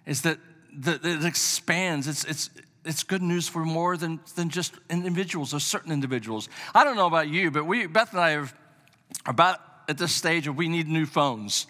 is 0.07 0.23
that, 0.23 0.39
that 0.79 1.05
it 1.05 1.25
expands. 1.25 2.09
It's, 2.09 2.25
it's, 2.25 2.51
it's 2.85 3.05
good 3.05 3.23
news 3.23 3.47
for 3.49 3.65
more 3.65 3.97
than, 3.97 4.19
than 4.35 4.49
just 4.49 4.75
individuals 4.89 5.55
or 5.55 5.61
certain 5.61 5.93
individuals. 5.93 6.49
I 6.75 6.83
don't 6.83 6.97
know 6.97 7.07
about 7.07 7.29
you, 7.29 7.53
but 7.53 7.65
we, 7.65 7.87
Beth 7.87 8.11
and 8.11 8.21
I 8.21 8.35
are 8.35 8.51
about 9.25 9.61
at 9.89 9.99
this 9.99 10.13
stage 10.13 10.49
of 10.49 10.57
we 10.57 10.69
need 10.69 10.89
new 10.89 11.07
phones. 11.07 11.67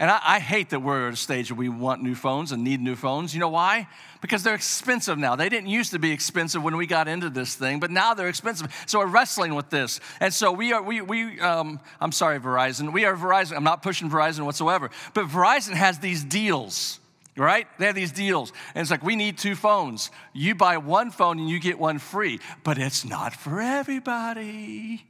And 0.00 0.10
I, 0.10 0.20
I, 0.24 0.40
hate 0.40 0.70
that 0.70 0.80
we're 0.80 1.08
at 1.08 1.12
a 1.12 1.16
stage 1.16 1.52
where 1.52 1.58
we 1.58 1.68
want 1.68 2.02
new 2.02 2.14
phones 2.14 2.52
and 2.52 2.64
need 2.64 2.80
new 2.80 2.96
phones. 2.96 3.34
You 3.34 3.40
know 3.40 3.50
why? 3.50 3.86
Because 4.22 4.42
they're 4.42 4.54
expensive 4.54 5.18
now. 5.18 5.36
They 5.36 5.50
didn't 5.50 5.68
used 5.68 5.92
to 5.92 5.98
be 5.98 6.10
expensive 6.10 6.62
when 6.62 6.78
we 6.78 6.86
got 6.86 7.06
into 7.06 7.28
this 7.28 7.54
thing, 7.54 7.80
but 7.80 7.90
now 7.90 8.14
they're 8.14 8.30
expensive. 8.30 8.74
So 8.86 9.00
we're 9.00 9.06
wrestling 9.06 9.54
with 9.54 9.68
this. 9.68 10.00
And 10.18 10.32
so 10.32 10.52
we 10.52 10.72
are, 10.72 10.82
we, 10.82 11.02
we 11.02 11.38
um, 11.40 11.80
I'm 12.00 12.12
sorry, 12.12 12.40
Verizon. 12.40 12.94
We 12.94 13.04
are 13.04 13.14
Verizon. 13.14 13.56
I'm 13.56 13.62
not 13.62 13.82
pushing 13.82 14.08
Verizon 14.08 14.46
whatsoever. 14.46 14.88
But 15.12 15.26
Verizon 15.26 15.74
has 15.74 15.98
these 15.98 16.24
deals 16.24 16.98
right? 17.36 17.66
They 17.78 17.86
have 17.86 17.94
these 17.94 18.12
deals. 18.12 18.52
And 18.74 18.82
it's 18.82 18.90
like, 18.90 19.02
we 19.02 19.16
need 19.16 19.38
two 19.38 19.54
phones. 19.54 20.10
You 20.34 20.54
buy 20.54 20.76
one 20.76 21.10
phone 21.10 21.38
and 21.38 21.48
you 21.48 21.58
get 21.58 21.78
one 21.78 21.98
free, 21.98 22.38
but 22.64 22.76
it's 22.76 23.02
not 23.02 23.32
for 23.32 23.62
everybody. 23.62 25.06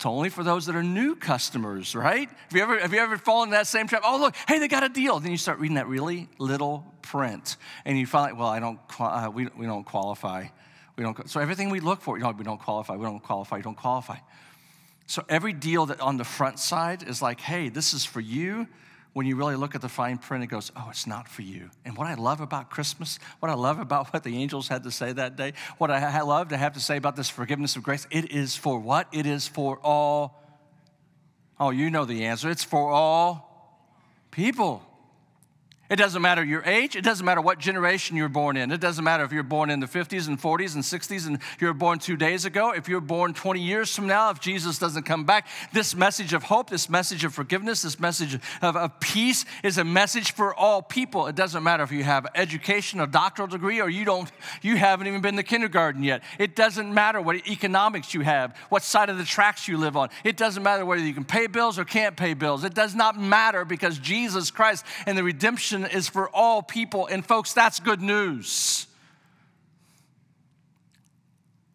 It's 0.00 0.06
only 0.06 0.30
for 0.30 0.42
those 0.42 0.64
that 0.64 0.74
are 0.74 0.82
new 0.82 1.14
customers, 1.14 1.94
right? 1.94 2.26
Have 2.26 2.56
you 2.56 2.62
ever, 2.62 2.78
have 2.78 2.94
you 2.94 3.00
ever 3.00 3.18
fallen 3.18 3.50
in 3.50 3.52
that 3.52 3.66
same 3.66 3.86
trap? 3.86 4.00
Oh, 4.02 4.18
look, 4.18 4.34
hey, 4.48 4.58
they 4.58 4.66
got 4.66 4.82
a 4.82 4.88
deal. 4.88 5.20
Then 5.20 5.30
you 5.30 5.36
start 5.36 5.58
reading 5.58 5.74
that 5.74 5.88
really 5.88 6.26
little 6.38 6.90
print, 7.02 7.58
and 7.84 7.98
you 7.98 8.06
find, 8.06 8.38
well, 8.38 8.48
I 8.48 8.60
don't, 8.60 8.80
uh, 8.98 9.30
we, 9.30 9.48
we 9.58 9.66
don't 9.66 9.84
qualify. 9.84 10.46
We 10.96 11.04
don't, 11.04 11.28
so 11.28 11.38
everything 11.38 11.68
we 11.68 11.80
look 11.80 12.00
for, 12.00 12.16
you 12.16 12.24
know, 12.24 12.30
we 12.30 12.44
don't 12.44 12.58
qualify, 12.58 12.96
we 12.96 13.04
don't 13.04 13.22
qualify, 13.22 13.56
we 13.56 13.62
don't 13.62 13.76
qualify. 13.76 14.16
So 15.06 15.22
every 15.28 15.52
deal 15.52 15.84
that 15.84 16.00
on 16.00 16.16
the 16.16 16.24
front 16.24 16.58
side 16.58 17.02
is 17.02 17.20
like, 17.20 17.38
hey, 17.38 17.68
this 17.68 17.92
is 17.92 18.06
for 18.06 18.20
you, 18.20 18.68
when 19.12 19.26
you 19.26 19.34
really 19.34 19.56
look 19.56 19.74
at 19.74 19.80
the 19.80 19.88
fine 19.88 20.18
print, 20.18 20.44
it 20.44 20.46
goes, 20.46 20.70
oh, 20.76 20.86
it's 20.90 21.06
not 21.06 21.28
for 21.28 21.42
you. 21.42 21.70
And 21.84 21.96
what 21.96 22.06
I 22.06 22.14
love 22.14 22.40
about 22.40 22.70
Christmas, 22.70 23.18
what 23.40 23.50
I 23.50 23.54
love 23.54 23.80
about 23.80 24.12
what 24.12 24.22
the 24.22 24.36
angels 24.36 24.68
had 24.68 24.84
to 24.84 24.90
say 24.90 25.12
that 25.12 25.36
day, 25.36 25.54
what 25.78 25.90
I 25.90 26.20
love 26.20 26.48
to 26.48 26.56
have 26.56 26.74
to 26.74 26.80
say 26.80 26.96
about 26.96 27.16
this 27.16 27.28
forgiveness 27.28 27.74
of 27.74 27.82
grace, 27.82 28.06
it 28.10 28.32
is 28.32 28.56
for 28.56 28.78
what? 28.78 29.08
It 29.12 29.26
is 29.26 29.48
for 29.48 29.78
all. 29.82 30.40
Oh, 31.58 31.70
you 31.70 31.90
know 31.90 32.04
the 32.04 32.24
answer. 32.24 32.50
It's 32.50 32.64
for 32.64 32.90
all 32.90 33.88
people. 34.30 34.82
It 35.90 35.96
doesn't 35.96 36.22
matter 36.22 36.44
your 36.44 36.62
age. 36.64 36.94
It 36.94 37.02
doesn't 37.02 37.26
matter 37.26 37.40
what 37.40 37.58
generation 37.58 38.16
you're 38.16 38.28
born 38.28 38.56
in. 38.56 38.70
It 38.70 38.80
doesn't 38.80 39.02
matter 39.02 39.24
if 39.24 39.32
you're 39.32 39.42
born 39.42 39.70
in 39.70 39.80
the 39.80 39.88
50s 39.88 40.28
and 40.28 40.40
40s 40.40 40.76
and 40.76 40.84
60s 40.84 41.26
and 41.26 41.40
you're 41.58 41.74
born 41.74 41.98
two 41.98 42.16
days 42.16 42.44
ago. 42.44 42.70
If 42.70 42.88
you're 42.88 43.00
born 43.00 43.34
20 43.34 43.60
years 43.60 43.92
from 43.92 44.06
now, 44.06 44.30
if 44.30 44.38
Jesus 44.38 44.78
doesn't 44.78 45.02
come 45.02 45.24
back, 45.24 45.48
this 45.72 45.96
message 45.96 46.32
of 46.32 46.44
hope, 46.44 46.70
this 46.70 46.88
message 46.88 47.24
of 47.24 47.34
forgiveness, 47.34 47.82
this 47.82 47.98
message 47.98 48.38
of, 48.62 48.76
of 48.76 49.00
peace 49.00 49.44
is 49.64 49.78
a 49.78 49.84
message 49.84 50.32
for 50.32 50.54
all 50.54 50.80
people. 50.80 51.26
It 51.26 51.34
doesn't 51.34 51.64
matter 51.64 51.82
if 51.82 51.90
you 51.90 52.04
have 52.04 52.24
education, 52.36 53.00
a 53.00 53.08
doctoral 53.08 53.48
degree, 53.48 53.80
or 53.80 53.88
you 53.88 54.04
don't, 54.04 54.30
you 54.62 54.76
haven't 54.76 55.08
even 55.08 55.20
been 55.22 55.34
to 55.38 55.42
kindergarten 55.42 56.04
yet. 56.04 56.22
It 56.38 56.54
doesn't 56.54 56.94
matter 56.94 57.20
what 57.20 57.48
economics 57.48 58.14
you 58.14 58.20
have, 58.20 58.56
what 58.68 58.84
side 58.84 59.08
of 59.08 59.18
the 59.18 59.24
tracks 59.24 59.66
you 59.66 59.76
live 59.76 59.96
on. 59.96 60.10
It 60.22 60.36
doesn't 60.36 60.62
matter 60.62 60.86
whether 60.86 61.02
you 61.02 61.14
can 61.14 61.24
pay 61.24 61.48
bills 61.48 61.80
or 61.80 61.84
can't 61.84 62.16
pay 62.16 62.34
bills. 62.34 62.62
It 62.62 62.74
does 62.74 62.94
not 62.94 63.18
matter 63.18 63.64
because 63.64 63.98
Jesus 63.98 64.52
Christ 64.52 64.86
and 65.04 65.18
the 65.18 65.24
redemption 65.24 65.79
is 65.86 66.08
for 66.08 66.28
all 66.30 66.62
people. 66.62 67.06
And 67.06 67.24
folks, 67.24 67.52
that's 67.52 67.80
good 67.80 68.00
news. 68.00 68.86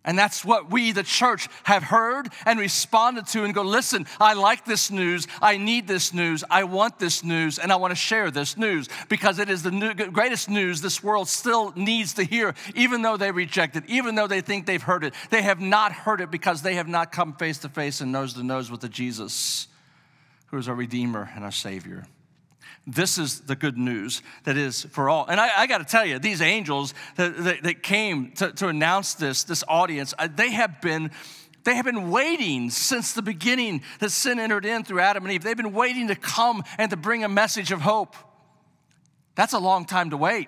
And 0.06 0.18
that's 0.18 0.46
what 0.46 0.70
we, 0.70 0.92
the 0.92 1.02
church, 1.02 1.50
have 1.64 1.82
heard 1.82 2.30
and 2.46 2.60
responded 2.60 3.26
to 3.28 3.44
and 3.44 3.56
go, 3.56 3.64
listen, 3.64 4.06
I 4.20 4.34
like 4.34 4.64
this 4.64 4.92
news. 4.92 5.28
I 5.42 5.58
need 5.58 5.88
this 5.88 6.14
news. 6.14 6.44
I 6.50 6.64
want 6.64 7.00
this 7.00 7.24
news. 7.24 7.58
And 7.58 7.72
I 7.72 7.78
want 7.78 7.90
to 7.90 7.96
share 7.96 8.30
this 8.30 8.56
news 8.56 8.88
because 9.10 9.40
it 9.40 9.50
is 9.50 9.64
the 9.64 9.72
new, 9.72 9.96
greatest 9.96 10.48
news 10.48 10.80
this 10.82 11.04
world 11.04 11.28
still 11.28 11.74
needs 11.76 12.14
to 12.14 12.24
hear, 12.24 12.54
even 12.76 13.02
though 13.02 13.18
they 13.18 13.32
reject 13.32 13.76
it, 13.76 13.84
even 13.88 14.14
though 14.14 14.28
they 14.28 14.42
think 14.42 14.68
they've 14.68 14.82
heard 14.82 15.04
it. 15.04 15.16
They 15.32 15.42
have 15.42 15.60
not 15.60 15.92
heard 15.92 16.22
it 16.22 16.30
because 16.30 16.62
they 16.62 16.76
have 16.76 16.88
not 16.88 17.12
come 17.12 17.34
face 17.34 17.58
to 17.60 17.70
face 17.70 18.00
and 18.00 18.12
nose 18.12 18.36
to 18.36 18.44
nose 18.44 18.70
with 18.70 18.82
the 18.82 18.90
Jesus 18.90 19.68
who 20.48 20.58
is 20.58 20.70
our 20.70 20.76
Redeemer 20.76 21.32
and 21.36 21.44
our 21.44 21.52
Savior. 21.52 22.06
This 22.88 23.18
is 23.18 23.42
the 23.42 23.56
good 23.56 23.78
news 23.78 24.22
that 24.44 24.58
is 24.58 24.84
for 24.92 25.10
all. 25.10 25.26
And 25.26 25.40
I, 25.40 25.62
I 25.62 25.68
got 25.68 25.80
to 25.80 25.86
tell 25.86 26.06
you, 26.06 26.20
these 26.20 26.42
angels 26.42 26.94
that, 27.16 27.36
that, 27.44 27.64
that 27.64 27.84
came 27.84 28.32
to, 28.34 28.52
to, 28.54 28.68
announce 28.68 29.16
this, 29.16 29.44
this 29.44 29.64
audience, 29.68 30.14
uh, 30.20 30.28
they 30.34 30.52
have 30.52 30.82
been. 30.82 31.12
They 31.64 31.74
have 31.74 31.86
been 31.86 32.12
waiting 32.12 32.70
since 32.70 33.14
the 33.14 33.24
beginning 33.24 33.82
that 33.98 34.12
sin 34.12 34.40
entered 34.40 34.68
in 34.68 34.84
through 34.84 35.00
Adam 35.00 35.24
and 35.24 35.34
Eve. 35.34 35.42
They've 35.42 35.58
been 35.58 35.74
waiting 35.74 36.10
to 36.10 36.16
come 36.16 36.64
and 36.78 36.92
to 36.92 36.96
bring 36.96 37.24
a 37.24 37.28
message 37.28 37.72
of 37.72 37.82
hope. 37.82 38.16
That's 39.34 39.54
a 39.54 39.58
long 39.58 39.86
time 39.86 40.12
to 40.12 40.18
wait. 40.18 40.48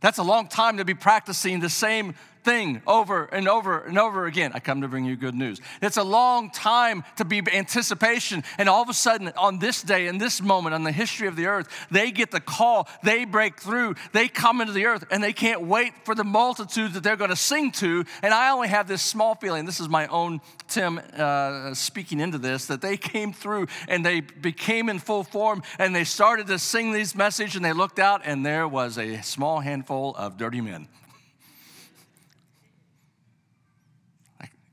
That's 0.00 0.18
a 0.18 0.22
long 0.22 0.46
time 0.46 0.76
to 0.76 0.84
be 0.84 0.92
practicing 0.92 1.60
the 1.60 1.70
same 1.70 2.14
thing 2.44 2.82
over 2.86 3.24
and 3.24 3.48
over 3.48 3.80
and 3.80 3.98
over 3.98 4.26
again. 4.26 4.52
I 4.54 4.60
come 4.60 4.82
to 4.82 4.88
bring 4.88 5.04
you 5.04 5.16
good 5.16 5.34
news. 5.34 5.60
It's 5.82 5.96
a 5.96 6.02
long 6.02 6.50
time 6.50 7.04
to 7.16 7.24
be 7.24 7.42
anticipation. 7.52 8.44
And 8.58 8.68
all 8.68 8.82
of 8.82 8.88
a 8.88 8.94
sudden, 8.94 9.32
on 9.36 9.58
this 9.58 9.82
day, 9.82 10.06
in 10.06 10.18
this 10.18 10.40
moment, 10.40 10.74
on 10.74 10.84
the 10.84 10.92
history 10.92 11.26
of 11.26 11.36
the 11.36 11.46
earth, 11.46 11.68
they 11.90 12.10
get 12.10 12.30
the 12.30 12.40
call, 12.40 12.88
they 13.02 13.24
break 13.24 13.60
through, 13.60 13.94
they 14.12 14.28
come 14.28 14.60
into 14.60 14.72
the 14.72 14.86
earth, 14.86 15.04
and 15.10 15.22
they 15.22 15.32
can't 15.32 15.62
wait 15.62 15.92
for 16.04 16.14
the 16.14 16.24
multitude 16.24 16.92
that 16.94 17.02
they're 17.02 17.16
going 17.16 17.30
to 17.30 17.36
sing 17.36 17.70
to. 17.72 18.04
And 18.22 18.32
I 18.32 18.50
only 18.50 18.68
have 18.68 18.88
this 18.88 19.02
small 19.02 19.34
feeling, 19.34 19.64
this 19.64 19.80
is 19.80 19.88
my 19.88 20.06
own 20.08 20.40
Tim 20.68 21.00
uh, 21.16 21.74
speaking 21.74 22.20
into 22.20 22.38
this, 22.38 22.66
that 22.66 22.80
they 22.80 22.96
came 22.96 23.32
through 23.32 23.68
and 23.88 24.04
they 24.04 24.20
became 24.20 24.88
in 24.88 24.98
full 24.98 25.24
form 25.24 25.62
and 25.78 25.94
they 25.94 26.04
started 26.04 26.46
to 26.48 26.58
sing 26.58 26.92
these 26.92 27.14
messages 27.14 27.56
and 27.56 27.64
they 27.64 27.72
looked 27.72 27.98
out 27.98 28.22
and 28.24 28.44
there 28.44 28.68
was 28.68 28.98
a 28.98 29.20
small 29.22 29.60
handful 29.60 30.14
of 30.16 30.36
dirty 30.36 30.60
men. 30.60 30.88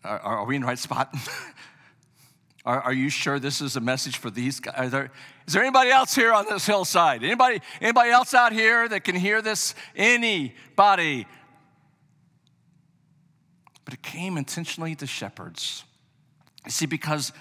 Are, 0.05 0.19
are 0.19 0.45
we 0.45 0.55
in 0.55 0.62
the 0.62 0.67
right 0.67 0.79
spot? 0.79 1.13
are, 2.65 2.81
are, 2.81 2.93
you 2.93 3.09
sure 3.09 3.39
this 3.39 3.62
is 3.62 3.75
a 3.75 3.81
message 3.81 4.17
for 4.17 4.29
these 4.29 4.59
guys? 4.59 4.91
There, 4.91 5.12
is 5.47 5.53
there 5.53 5.63
anybody 5.63 5.89
else 5.89 6.13
here 6.13 6.31
on 6.31 6.45
this 6.45 6.65
hillside? 6.65 7.24
Anybody, 7.24 7.62
anybody 7.81 8.12
else 8.12 8.33
out 8.33 8.53
here 8.53 8.88
that 8.88 9.03
can 9.03 9.15
hear 9.15 9.41
this? 9.41 9.74
Anybody? 9.95 11.25
But 13.83 13.93
it 13.95 14.03
came 14.03 14.38
intentionally 14.38 14.95
to 14.95 15.07
shepherds. 15.07 15.83
You 16.65 16.71
see, 16.71 16.85
because 16.85 17.31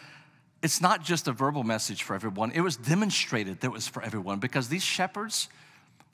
it's 0.63 0.81
not 0.81 1.03
just 1.03 1.29
a 1.29 1.33
verbal 1.33 1.65
message 1.65 2.03
for 2.03 2.15
everyone, 2.15 2.51
it 2.53 2.61
was 2.61 2.77
demonstrated 2.77 3.61
that 3.61 3.67
it 3.67 3.73
was 3.73 3.87
for 3.87 4.03
everyone 4.03 4.39
because 4.39 4.69
these 4.69 4.83
shepherds, 4.83 5.49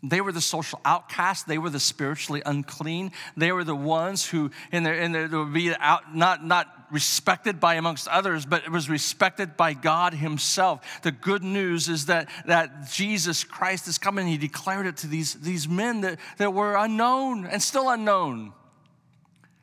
they 0.02 0.20
were 0.20 0.32
the 0.32 0.40
social 0.40 0.80
outcasts. 0.84 1.44
They 1.44 1.58
were 1.58 1.70
the 1.70 1.80
spiritually 1.80 2.42
unclean. 2.46 3.12
They 3.36 3.52
were 3.52 3.64
the 3.64 3.76
ones 3.76 4.26
who, 4.26 4.50
in 4.72 4.82
their, 4.82 4.94
in 4.94 5.12
their, 5.12 5.28
would 5.28 5.52
be 5.52 5.74
out, 5.74 6.14
not, 6.14 6.44
not 6.44 6.66
respected 6.90 7.60
by 7.60 7.74
amongst 7.74 8.08
others, 8.08 8.46
but 8.46 8.64
it 8.64 8.70
was 8.70 8.88
respected 8.88 9.56
by 9.56 9.74
God 9.74 10.14
Himself. 10.14 11.02
The 11.02 11.12
good 11.12 11.42
news 11.42 11.88
is 11.88 12.06
that, 12.06 12.28
that 12.46 12.90
Jesus 12.90 13.44
Christ 13.44 13.88
is 13.88 13.98
coming. 13.98 14.26
He 14.26 14.38
declared 14.38 14.86
it 14.86 14.96
to 14.98 15.06
these, 15.06 15.34
these 15.34 15.68
men 15.68 16.00
that, 16.00 16.18
that 16.38 16.54
were 16.54 16.76
unknown 16.76 17.46
and 17.46 17.62
still 17.62 17.90
unknown. 17.90 18.54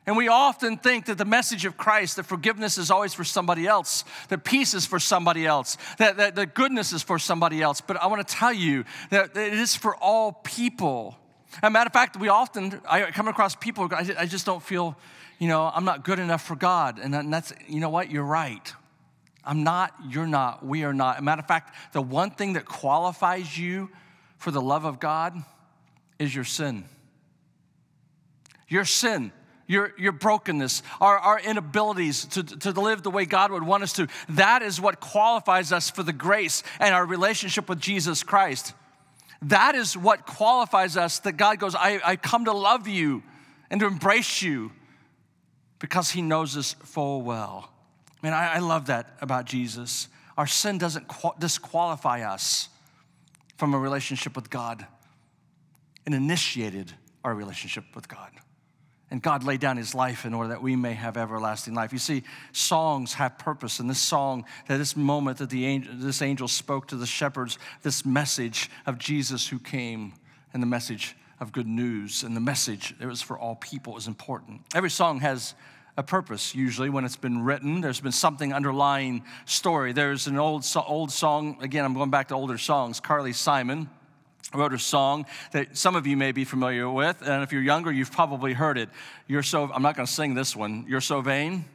And 0.08 0.16
we 0.16 0.28
often 0.28 0.78
think 0.78 1.04
that 1.04 1.18
the 1.18 1.26
message 1.26 1.66
of 1.66 1.76
Christ, 1.76 2.16
that 2.16 2.22
forgiveness 2.22 2.78
is 2.78 2.90
always 2.90 3.12
for 3.12 3.24
somebody 3.24 3.66
else, 3.66 4.06
that 4.30 4.42
peace 4.42 4.72
is 4.72 4.86
for 4.86 4.98
somebody 4.98 5.44
else, 5.44 5.76
that, 5.98 6.16
that, 6.16 6.34
that 6.36 6.54
goodness 6.54 6.94
is 6.94 7.02
for 7.02 7.18
somebody 7.18 7.60
else. 7.60 7.82
But 7.82 7.98
I 8.02 8.06
want 8.06 8.26
to 8.26 8.34
tell 8.34 8.50
you 8.50 8.86
that 9.10 9.36
it 9.36 9.52
is 9.52 9.76
for 9.76 9.94
all 9.96 10.32
people. 10.32 11.14
As 11.56 11.58
a 11.64 11.70
matter 11.70 11.88
of 11.88 11.92
fact, 11.92 12.16
we 12.16 12.28
often, 12.30 12.80
I 12.88 13.10
come 13.10 13.28
across 13.28 13.54
people, 13.54 13.86
I 13.92 14.24
just 14.24 14.46
don't 14.46 14.62
feel, 14.62 14.96
you 15.38 15.46
know, 15.46 15.70
I'm 15.74 15.84
not 15.84 16.04
good 16.04 16.18
enough 16.18 16.40
for 16.40 16.56
God. 16.56 16.98
And 16.98 17.12
that's, 17.30 17.52
you 17.66 17.80
know 17.80 17.90
what, 17.90 18.10
you're 18.10 18.24
right. 18.24 18.72
I'm 19.44 19.62
not, 19.62 19.92
you're 20.08 20.26
not, 20.26 20.64
we 20.64 20.84
are 20.84 20.94
not. 20.94 21.16
As 21.16 21.20
a 21.20 21.24
matter 21.24 21.40
of 21.40 21.48
fact, 21.48 21.74
the 21.92 22.00
one 22.00 22.30
thing 22.30 22.54
that 22.54 22.64
qualifies 22.64 23.58
you 23.58 23.90
for 24.38 24.52
the 24.52 24.62
love 24.62 24.86
of 24.86 25.00
God 25.00 25.36
is 26.18 26.34
your 26.34 26.44
sin. 26.44 26.86
Your 28.68 28.86
sin 28.86 29.32
your, 29.68 29.92
your 29.98 30.12
brokenness, 30.12 30.82
our, 31.00 31.18
our 31.18 31.38
inabilities 31.38 32.24
to, 32.24 32.42
to 32.42 32.72
live 32.72 33.02
the 33.02 33.10
way 33.10 33.26
God 33.26 33.52
would 33.52 33.62
want 33.62 33.84
us 33.84 33.92
to. 33.92 34.08
That 34.30 34.62
is 34.62 34.80
what 34.80 34.98
qualifies 34.98 35.70
us 35.70 35.90
for 35.90 36.02
the 36.02 36.12
grace 36.12 36.64
and 36.80 36.94
our 36.94 37.06
relationship 37.06 37.68
with 37.68 37.78
Jesus 37.78 38.24
Christ. 38.24 38.72
That 39.42 39.76
is 39.76 39.96
what 39.96 40.26
qualifies 40.26 40.96
us 40.96 41.20
that 41.20 41.36
God 41.36 41.60
goes, 41.60 41.76
I, 41.76 42.00
I 42.04 42.16
come 42.16 42.46
to 42.46 42.52
love 42.52 42.88
you 42.88 43.22
and 43.70 43.78
to 43.80 43.86
embrace 43.86 44.42
you 44.42 44.72
because 45.78 46.10
he 46.10 46.22
knows 46.22 46.56
us 46.56 46.72
full 46.72 47.22
well. 47.22 47.70
Man, 48.22 48.32
I, 48.32 48.54
I 48.54 48.58
love 48.58 48.86
that 48.86 49.16
about 49.20 49.44
Jesus. 49.44 50.08
Our 50.36 50.46
sin 50.46 50.78
doesn't 50.78 51.06
disqualify 51.38 52.22
us 52.22 52.68
from 53.58 53.74
a 53.74 53.78
relationship 53.78 54.34
with 54.34 54.50
God 54.50 54.86
and 56.06 56.14
initiated 56.14 56.92
our 57.22 57.34
relationship 57.34 57.84
with 57.94 58.08
God. 58.08 58.30
And 59.10 59.22
God 59.22 59.42
laid 59.42 59.60
down 59.60 59.78
his 59.78 59.94
life 59.94 60.26
in 60.26 60.34
order 60.34 60.50
that 60.50 60.62
we 60.62 60.76
may 60.76 60.92
have 60.92 61.16
everlasting 61.16 61.74
life. 61.74 61.92
You 61.92 61.98
see, 61.98 62.24
songs 62.52 63.14
have 63.14 63.38
purpose. 63.38 63.80
And 63.80 63.88
this 63.88 64.00
song, 64.00 64.44
that 64.66 64.76
this 64.76 64.96
moment 64.96 65.38
that 65.38 65.48
the 65.48 65.64
angel, 65.64 65.94
this 65.96 66.20
angel 66.20 66.46
spoke 66.46 66.88
to 66.88 66.96
the 66.96 67.06
shepherds, 67.06 67.58
this 67.82 68.04
message 68.04 68.70
of 68.84 68.98
Jesus 68.98 69.48
who 69.48 69.58
came, 69.58 70.12
and 70.52 70.62
the 70.62 70.66
message 70.66 71.16
of 71.40 71.52
good 71.52 71.66
news, 71.66 72.22
and 72.22 72.36
the 72.36 72.40
message 72.40 72.94
it 73.00 73.06
was 73.06 73.22
for 73.22 73.38
all 73.38 73.56
people 73.56 73.96
is 73.96 74.06
important. 74.06 74.60
Every 74.74 74.90
song 74.90 75.20
has 75.20 75.54
a 75.96 76.02
purpose 76.02 76.54
usually 76.54 76.88
when 76.88 77.04
it's 77.04 77.16
been 77.16 77.42
written 77.42 77.80
there's 77.80 77.98
been 77.98 78.12
something 78.12 78.52
underlying 78.52 79.24
story 79.46 79.92
there's 79.92 80.28
an 80.28 80.38
old 80.38 80.64
old 80.86 81.10
song 81.10 81.58
again 81.60 81.84
i'm 81.84 81.92
going 81.92 82.08
back 82.08 82.28
to 82.28 82.34
older 82.36 82.56
songs 82.56 83.00
carly 83.00 83.32
simon 83.32 83.90
wrote 84.54 84.72
a 84.72 84.78
song 84.78 85.26
that 85.52 85.76
some 85.76 85.96
of 85.96 86.06
you 86.06 86.16
may 86.16 86.32
be 86.32 86.44
familiar 86.44 86.88
with, 86.88 87.22
and 87.22 87.42
if 87.42 87.52
you're 87.52 87.62
younger, 87.62 87.92
you've 87.92 88.12
probably 88.12 88.54
heard 88.54 88.78
it. 88.78 88.88
You're 89.26 89.42
so, 89.42 89.70
I'm 89.72 89.82
not 89.82 89.96
going 89.96 90.06
to 90.06 90.12
sing 90.12 90.34
this 90.34 90.56
one. 90.56 90.86
You're 90.88 91.02
so 91.02 91.20
vain, 91.20 91.66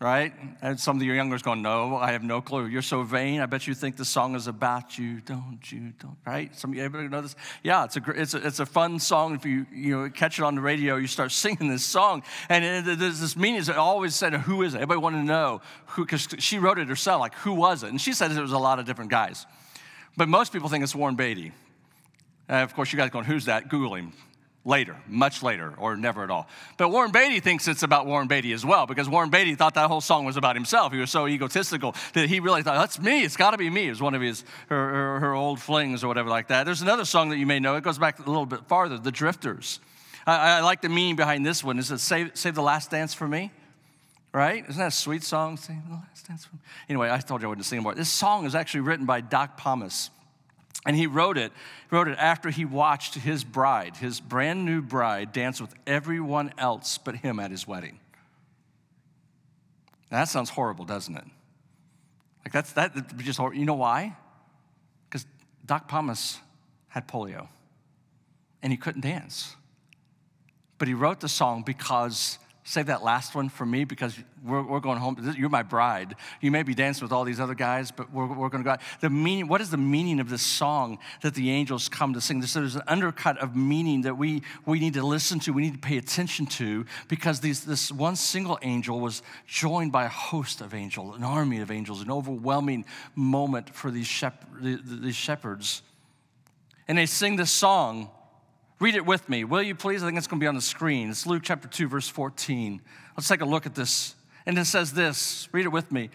right? 0.00 0.32
And 0.62 0.80
some 0.80 0.96
of 0.96 1.02
your 1.02 1.14
youngers 1.14 1.42
going, 1.42 1.60
no, 1.60 1.96
I 1.96 2.12
have 2.12 2.22
no 2.22 2.40
clue. 2.40 2.66
You're 2.66 2.80
so 2.80 3.02
vain. 3.02 3.40
I 3.40 3.46
bet 3.46 3.66
you 3.66 3.74
think 3.74 3.96
the 3.96 4.06
song 4.06 4.36
is 4.36 4.46
about 4.46 4.96
you, 4.96 5.20
don't 5.20 5.60
you? 5.70 5.92
Don't, 5.98 6.16
right? 6.24 6.54
Some 6.56 6.70
of 6.70 6.76
you 6.76 6.84
ever 6.84 7.06
know 7.08 7.20
this? 7.20 7.36
Yeah, 7.62 7.84
it's 7.84 7.96
a, 7.96 8.02
it's 8.10 8.34
a, 8.34 8.46
it's 8.46 8.60
a 8.60 8.66
fun 8.66 8.98
song. 8.98 9.34
If 9.34 9.44
you, 9.44 9.66
you 9.70 9.96
know, 9.96 10.10
catch 10.10 10.38
it 10.38 10.44
on 10.44 10.54
the 10.54 10.60
radio, 10.62 10.96
you 10.96 11.08
start 11.08 11.32
singing 11.32 11.68
this 11.68 11.84
song. 11.84 12.22
And 12.48 12.64
it, 12.64 12.98
there's 12.98 13.20
this 13.20 13.36
meaning 13.36 13.62
that 13.64 13.76
always 13.76 14.14
said, 14.14 14.32
who 14.32 14.62
is 14.62 14.74
it? 14.74 14.78
Everybody 14.78 15.00
wanted 15.00 15.18
to 15.18 15.24
know 15.24 15.60
who, 15.88 16.06
because 16.06 16.28
she 16.38 16.58
wrote 16.58 16.78
it 16.78 16.88
herself, 16.88 17.20
like, 17.20 17.34
who 17.34 17.52
was 17.52 17.82
it? 17.82 17.90
And 17.90 18.00
she 18.00 18.14
said 18.14 18.30
it 18.30 18.40
was 18.40 18.52
a 18.52 18.58
lot 18.58 18.78
of 18.78 18.86
different 18.86 19.10
guys. 19.10 19.44
But 20.16 20.28
most 20.28 20.52
people 20.52 20.68
think 20.68 20.82
it's 20.82 20.94
Warren 20.94 21.16
Beatty. 21.16 21.52
Uh, 22.48 22.54
of 22.54 22.74
course, 22.74 22.92
you 22.92 22.96
guys 22.96 23.10
going, 23.10 23.24
who's 23.24 23.44
that? 23.44 23.68
Google 23.68 23.94
him. 23.94 24.12
later, 24.64 24.96
much 25.06 25.42
later, 25.42 25.72
or 25.78 25.96
never 25.96 26.22
at 26.22 26.30
all. 26.30 26.46
But 26.76 26.90
Warren 26.90 27.10
Beatty 27.10 27.40
thinks 27.40 27.66
it's 27.68 27.82
about 27.82 28.06
Warren 28.06 28.28
Beatty 28.28 28.52
as 28.52 28.64
well, 28.66 28.86
because 28.86 29.08
Warren 29.08 29.30
Beatty 29.30 29.54
thought 29.54 29.74
that 29.74 29.88
whole 29.88 30.02
song 30.02 30.26
was 30.26 30.36
about 30.36 30.56
himself. 30.56 30.92
He 30.92 30.98
was 30.98 31.10
so 31.10 31.26
egotistical 31.26 31.94
that 32.12 32.28
he 32.28 32.38
really 32.38 32.62
thought, 32.62 32.78
that's 32.78 33.00
me, 33.00 33.24
it's 33.24 33.36
got 33.36 33.52
to 33.52 33.58
be 33.58 33.70
me. 33.70 33.86
It 33.86 33.90
was 33.90 34.02
one 34.02 34.14
of 34.14 34.20
his, 34.20 34.44
her, 34.68 34.76
her, 34.76 35.20
her, 35.20 35.34
old 35.34 35.60
flings 35.60 36.04
or 36.04 36.08
whatever 36.08 36.28
like 36.28 36.48
that. 36.48 36.64
There's 36.64 36.82
another 36.82 37.06
song 37.06 37.30
that 37.30 37.38
you 37.38 37.46
may 37.46 37.60
know, 37.60 37.76
it 37.76 37.82
goes 37.82 37.98
back 37.98 38.18
a 38.18 38.22
little 38.22 38.46
bit 38.46 38.66
farther, 38.66 38.98
The 38.98 39.12
Drifters. 39.12 39.80
I, 40.26 40.58
I 40.58 40.60
like 40.60 40.82
the 40.82 40.90
meaning 40.90 41.16
behind 41.16 41.46
this 41.46 41.64
one. 41.64 41.78
It 41.78 41.84
says, 41.84 42.02
save, 42.02 42.32
save 42.34 42.54
the 42.54 42.62
last 42.62 42.90
dance 42.90 43.14
for 43.14 43.26
me 43.26 43.50
right? 44.32 44.64
Isn't 44.68 44.78
that 44.78 44.88
a 44.88 44.90
sweet 44.90 45.22
song? 45.22 45.56
Save 45.56 45.76
the 45.86 45.94
last 45.94 46.26
dance 46.26 46.44
for 46.44 46.56
me. 46.56 46.60
Anyway, 46.88 47.10
I 47.10 47.18
told 47.18 47.42
you 47.42 47.48
I 47.48 47.50
wouldn't 47.50 47.66
sing 47.66 47.82
more. 47.82 47.94
This 47.94 48.10
song 48.10 48.46
is 48.46 48.54
actually 48.54 48.80
written 48.80 49.06
by 49.06 49.20
Doc 49.20 49.58
Pomus. 49.60 50.10
And 50.86 50.96
he 50.96 51.06
wrote 51.06 51.36
it, 51.36 51.52
wrote 51.90 52.08
it 52.08 52.16
after 52.18 52.50
he 52.50 52.64
watched 52.64 53.14
his 53.14 53.42
bride, 53.44 53.96
his 53.96 54.20
brand 54.20 54.64
new 54.64 54.80
bride, 54.80 55.32
dance 55.32 55.60
with 55.60 55.74
everyone 55.86 56.52
else 56.56 56.98
but 56.98 57.16
him 57.16 57.40
at 57.40 57.50
his 57.50 57.66
wedding. 57.66 57.98
Now, 60.10 60.20
that 60.20 60.28
sounds 60.28 60.50
horrible, 60.50 60.84
doesn't 60.84 61.16
it? 61.16 61.24
Like 62.44 62.52
that's 62.52 62.72
that 62.72 63.18
just 63.18 63.38
you 63.38 63.66
know 63.66 63.74
why? 63.74 64.16
Because 65.08 65.26
Doc 65.66 65.90
Pomus 65.90 66.38
had 66.88 67.06
polio 67.06 67.48
and 68.62 68.72
he 68.72 68.76
couldn't 68.76 69.02
dance. 69.02 69.54
But 70.78 70.88
he 70.88 70.94
wrote 70.94 71.20
the 71.20 71.28
song 71.28 71.62
because 71.62 72.38
Save 72.68 72.88
that 72.88 73.02
last 73.02 73.34
one 73.34 73.48
for 73.48 73.64
me 73.64 73.84
because 73.84 74.14
we're, 74.44 74.60
we're 74.60 74.80
going 74.80 74.98
home. 74.98 75.16
You're 75.38 75.48
my 75.48 75.62
bride. 75.62 76.16
You 76.42 76.50
may 76.50 76.62
be 76.62 76.74
dancing 76.74 77.02
with 77.02 77.12
all 77.12 77.24
these 77.24 77.40
other 77.40 77.54
guys, 77.54 77.90
but 77.90 78.12
we're, 78.12 78.26
we're 78.26 78.50
going 78.50 78.62
to 78.62 78.64
go 78.66 78.72
out. 78.72 78.82
The 79.00 79.08
meaning, 79.08 79.48
what 79.48 79.62
is 79.62 79.70
the 79.70 79.78
meaning 79.78 80.20
of 80.20 80.28
this 80.28 80.42
song 80.42 80.98
that 81.22 81.34
the 81.34 81.50
angels 81.50 81.88
come 81.88 82.12
to 82.12 82.20
sing? 82.20 82.42
So 82.42 82.60
there's 82.60 82.76
an 82.76 82.82
undercut 82.86 83.38
of 83.38 83.56
meaning 83.56 84.02
that 84.02 84.18
we, 84.18 84.42
we 84.66 84.80
need 84.80 84.92
to 84.94 85.02
listen 85.02 85.40
to, 85.40 85.52
we 85.54 85.62
need 85.62 85.72
to 85.72 85.78
pay 85.78 85.96
attention 85.96 86.44
to, 86.44 86.84
because 87.08 87.40
these, 87.40 87.64
this 87.64 87.90
one 87.90 88.16
single 88.16 88.58
angel 88.60 89.00
was 89.00 89.22
joined 89.46 89.90
by 89.90 90.04
a 90.04 90.10
host 90.10 90.60
of 90.60 90.74
angels, 90.74 91.16
an 91.16 91.24
army 91.24 91.60
of 91.60 91.70
angels, 91.70 92.02
an 92.02 92.10
overwhelming 92.10 92.84
moment 93.14 93.74
for 93.74 93.90
these, 93.90 94.06
shep- 94.06 94.44
these 94.60 95.16
shepherds. 95.16 95.80
And 96.86 96.98
they 96.98 97.06
sing 97.06 97.36
this 97.36 97.50
song 97.50 98.10
Read 98.80 98.94
it 98.94 99.04
with 99.04 99.28
me, 99.28 99.42
will 99.42 99.62
you 99.62 99.74
please? 99.74 100.04
I 100.04 100.06
think 100.06 100.18
it's 100.18 100.28
going 100.28 100.38
to 100.38 100.44
be 100.44 100.48
on 100.48 100.54
the 100.54 100.60
screen. 100.60 101.10
It's 101.10 101.26
Luke 101.26 101.42
chapter 101.44 101.66
2, 101.66 101.88
verse 101.88 102.08
14. 102.08 102.80
Let's 103.16 103.26
take 103.26 103.40
a 103.40 103.44
look 103.44 103.66
at 103.66 103.74
this. 103.74 104.14
And 104.46 104.56
it 104.56 104.66
says 104.66 104.92
this 104.92 105.48
read 105.52 105.66
it 105.66 105.72
with 105.72 105.90
me 105.92 106.10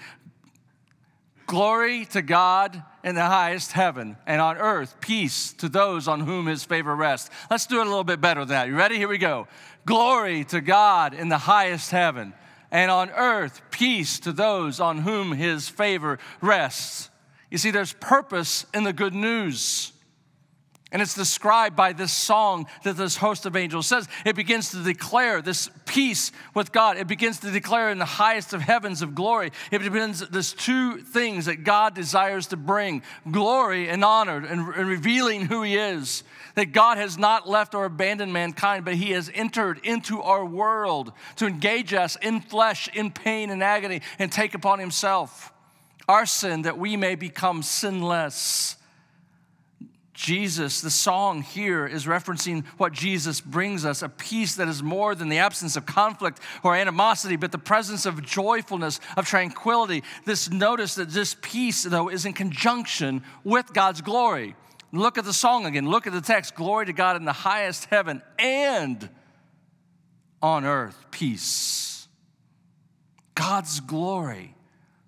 Glory 1.46 2.06
to 2.06 2.22
God 2.22 2.82
in 3.04 3.16
the 3.16 3.26
highest 3.26 3.74
heaven, 3.74 4.16
and 4.26 4.42
on 4.42 4.58
earth, 4.58 4.96
peace 5.02 5.52
to 5.54 5.68
those 5.68 6.08
on 6.08 6.22
whom 6.22 6.48
his 6.48 6.64
favor 6.64 6.96
rests. 6.96 7.30
Let's 7.52 7.68
do 7.68 7.80
it 7.80 7.86
a 7.86 7.90
little 7.90 8.06
bit 8.06 8.22
better 8.22 8.42
than 8.42 8.50
that. 8.50 8.68
You 8.68 8.76
ready? 8.76 8.96
Here 8.96 9.10
we 9.10 9.18
go. 9.18 9.48
Glory 9.86 10.46
to 10.46 10.62
God 10.62 11.14
in 11.14 11.28
the 11.28 11.38
highest 11.38 11.92
heaven, 11.92 12.34
and 12.72 12.90
on 12.90 13.10
earth, 13.12 13.62
peace 13.72 14.20
to 14.22 14.32
those 14.32 14.80
on 14.80 15.00
whom 15.00 15.34
his 15.34 15.68
favor 15.68 16.18
rests. 16.42 17.10
You 17.52 17.58
see, 17.58 17.72
there's 17.72 17.94
purpose 17.94 18.66
in 18.74 18.84
the 18.84 18.94
good 18.94 19.14
news. 19.14 19.93
And 20.94 21.02
it's 21.02 21.16
described 21.16 21.76
by 21.76 21.92
this 21.92 22.14
song 22.14 22.68
that 22.84 22.98
this 22.98 23.18
host 23.18 23.48
of 23.48 23.56
angels 23.56 23.88
says. 23.88 24.08
It 24.28 24.36
begins 24.36 24.70
to 24.72 24.84
declare 24.84 25.42
this 25.42 25.68
peace 25.88 26.32
with 26.54 26.72
God. 26.72 26.98
It 26.98 27.08
begins 27.08 27.40
to 27.40 27.50
declare 27.50 27.90
in 27.90 27.98
the 27.98 28.06
highest 28.06 28.54
of 28.54 28.62
heavens 28.62 29.02
of 29.02 29.16
glory. 29.16 29.52
It 29.72 29.80
begins 29.80 30.20
this 30.30 30.54
two 30.54 31.00
things 31.00 31.48
that 31.48 31.64
God 31.64 31.96
desires 31.96 32.46
to 32.48 32.58
bring 32.58 33.02
glory 33.30 33.90
and 33.90 34.06
honor 34.06 34.38
and, 34.38 34.76
and 34.76 34.88
revealing 34.88 35.48
who 35.48 35.64
He 35.64 35.78
is. 35.78 36.24
That 36.54 36.74
God 36.74 37.00
has 37.00 37.18
not 37.18 37.50
left 37.50 37.74
or 37.74 37.86
abandoned 37.86 38.32
mankind, 38.32 38.86
but 38.86 38.94
He 38.94 39.12
has 39.12 39.32
entered 39.34 39.80
into 39.84 40.22
our 40.22 40.46
world 40.46 41.12
to 41.38 41.48
engage 41.48 41.96
us 41.96 42.18
in 42.22 42.40
flesh, 42.40 42.88
in 42.94 43.10
pain 43.10 43.50
and 43.50 43.64
agony, 43.64 44.04
and 44.20 44.32
take 44.32 44.54
upon 44.54 44.78
Himself 44.78 45.52
our 46.08 46.26
sin 46.26 46.64
that 46.64 46.78
we 46.78 46.98
may 46.98 47.16
become 47.16 47.64
sinless 47.64 48.76
Jesus, 50.14 50.82
the 50.82 50.92
song 50.92 51.42
here 51.42 51.88
is 51.88 52.06
referencing 52.06 52.66
what 52.78 52.94
Jesus 52.94 53.42
brings 53.42 53.84
us 53.84 54.04
a 54.04 54.10
peace 54.10 54.56
that 54.56 54.68
is 54.68 54.84
more 54.84 55.16
than 55.16 55.28
the 55.28 55.40
absence 55.40 55.76
of 55.76 55.88
conflict 55.88 56.40
or 56.64 56.76
animosity, 56.76 57.36
but 57.36 57.52
the 57.52 57.58
presence 57.58 58.06
of 58.06 58.24
joyfulness, 58.24 59.00
of 59.18 59.26
tranquility. 59.26 60.04
This 60.26 60.52
notice 60.52 60.96
that 60.96 61.10
this 61.10 61.36
peace, 61.42 61.84
though, 61.84 62.10
is 62.10 62.26
in 62.26 62.34
conjunction 62.34 63.24
with 63.44 63.74
God's 63.74 64.02
glory. 64.02 64.56
Look 64.92 65.18
at 65.18 65.26
the 65.26 65.34
song 65.34 65.66
again. 65.66 65.90
Look 65.90 66.06
at 66.06 66.14
the 66.14 66.22
text 66.22 66.54
glory 66.54 66.86
to 66.86 66.94
God 66.94 67.16
in 67.16 67.26
the 67.26 67.34
highest 67.34 67.86
heaven 67.86 68.22
and 68.38 69.10
on 70.44 70.64
earth, 70.64 71.08
peace. 71.10 72.08
God's 73.34 73.80
glory. 73.80 74.53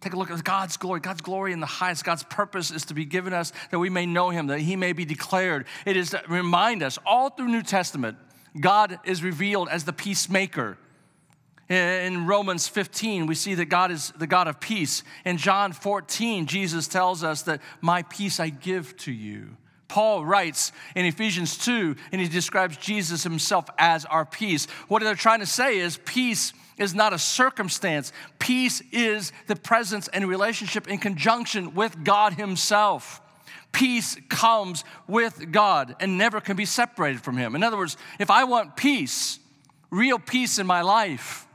Take 0.06 0.14
a 0.14 0.18
look 0.18 0.30
at 0.30 0.44
God's 0.44 0.78
glory. 0.78 1.00
God's 1.00 1.22
glory 1.22 1.52
in 1.52 1.62
the 1.62 1.66
highest. 1.66 2.04
God's 2.04 2.22
purpose 2.22 2.70
is 2.70 2.86
to 2.86 2.94
be 2.94 3.06
given 3.06 3.34
us 3.34 3.52
that 3.72 3.80
we 3.80 3.90
may 3.90 4.06
know 4.06 4.30
Him, 4.30 4.46
that 4.48 4.60
He 4.60 4.76
may 4.76 4.94
be 4.94 5.04
declared. 5.04 5.66
It 5.84 5.98
is 5.98 6.12
to 6.12 6.22
remind 6.30 6.84
us 6.84 7.00
all 7.08 7.32
through 7.32 7.48
New 7.48 7.64
Testament, 7.64 8.16
God 8.62 9.00
is 9.04 9.24
revealed 9.24 9.68
as 9.68 9.84
the 9.84 9.94
peacemaker. 9.94 10.78
In 11.70 12.28
Romans 12.28 12.68
15, 12.68 13.26
we 13.26 13.34
see 13.34 13.56
that 13.56 13.66
God 13.66 13.90
is 13.90 14.14
the 14.16 14.28
God 14.28 14.48
of 14.48 14.60
peace. 14.60 15.02
In 15.26 15.38
John 15.38 15.74
14, 15.74 16.46
Jesus 16.46 16.88
tells 16.88 17.24
us 17.24 17.42
that 17.42 17.60
my 17.82 18.04
peace 18.04 18.40
I 18.40 18.50
give 18.50 18.96
to 18.98 19.12
you. 19.12 19.58
Paul 19.88 20.26
writes 20.26 20.72
in 20.96 21.06
Ephesians 21.06 21.58
2, 21.58 21.96
and 22.12 22.22
he 22.22 22.28
describes 22.28 22.78
Jesus 22.78 23.24
himself 23.24 23.70
as 23.78 24.06
our 24.06 24.26
peace. 24.26 24.66
What 24.88 25.04
they're 25.04 25.16
trying 25.16 25.42
to 25.42 25.46
say 25.46 25.78
is 25.78 26.00
peace 26.06 26.54
is 26.78 26.94
not 26.94 27.14
a 27.14 27.20
circumstance. 27.20 28.12
Peace 28.40 28.82
is 28.92 29.32
the 29.48 29.56
presence 29.56 30.08
and 30.10 30.28
relationship 30.28 30.88
in 30.88 30.98
conjunction 30.98 31.74
with 31.74 32.04
God 32.04 32.34
Himself. 32.34 33.22
Peace 33.72 34.18
comes 34.30 34.84
with 35.08 35.52
God 35.52 35.96
and 36.00 36.18
never 36.18 36.40
can 36.42 36.56
be 36.56 36.66
separated 36.66 37.22
from 37.22 37.38
Him. 37.38 37.56
In 37.56 37.64
other 37.64 37.78
words, 37.78 37.98
if 38.20 38.30
I 38.30 38.46
want 38.46 38.76
peace, 38.76 39.40
real 39.90 40.20
peace 40.20 40.60
in 40.60 40.68
my 40.68 40.82
life, 40.82 41.48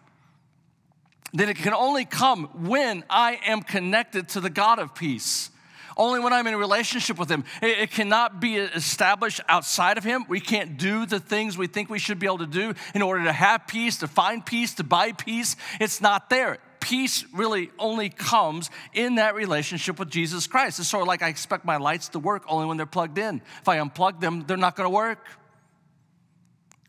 then 1.33 1.49
it 1.49 1.57
can 1.57 1.75
only 1.75 2.05
come 2.05 2.45
when 2.66 3.05
I 3.09 3.38
am 3.47 3.62
connected 3.62 4.31
to 4.31 4.40
the 4.40 4.51
God 4.51 4.79
of 4.79 4.95
peace 4.95 5.51
only 6.00 6.18
when 6.18 6.32
I'm 6.32 6.46
in 6.46 6.54
a 6.54 6.58
relationship 6.58 7.18
with 7.18 7.30
Him. 7.30 7.44
It, 7.62 7.78
it, 7.78 7.90
cannot 7.90 8.40
be 8.40 8.56
established 8.56 9.40
outside 9.48 9.98
of 9.98 10.02
Him. 10.02 10.24
We 10.28 10.40
can't 10.40 10.78
do 10.78 11.04
the 11.04 11.20
things 11.20 11.58
we 11.58 11.66
think 11.66 11.90
we 11.90 11.98
should 11.98 12.18
be 12.18 12.26
able 12.26 12.38
to 12.38 12.46
do 12.46 12.74
in 12.94 13.02
order 13.02 13.24
to 13.24 13.32
have 13.32 13.66
peace, 13.68 13.98
to 13.98 14.08
find 14.08 14.44
peace, 14.44 14.74
to 14.76 14.84
buy 14.84 15.12
peace. 15.12 15.56
It's 15.78 16.00
not 16.00 16.30
there. 16.30 16.58
Peace 16.80 17.26
really 17.34 17.70
only 17.78 18.08
comes 18.08 18.70
in 18.94 19.16
that 19.16 19.34
relationship 19.34 19.98
with 19.98 20.08
Jesus 20.08 20.46
Christ. 20.46 20.78
It's 20.78 20.88
sort 20.88 21.02
of 21.02 21.08
like 21.08 21.22
I 21.22 21.28
expect 21.28 21.66
my 21.66 21.76
lights 21.76 22.08
to 22.10 22.18
work 22.18 22.44
only 22.48 22.66
when 22.66 22.78
they're 22.78 22.86
plugged 22.86 23.18
in. 23.18 23.42
If 23.60 23.68
I 23.68 23.76
unplug 23.76 24.20
them, 24.20 24.44
they're 24.46 24.56
not 24.56 24.76
going 24.76 24.86
to 24.86 24.94
work. 24.94 25.26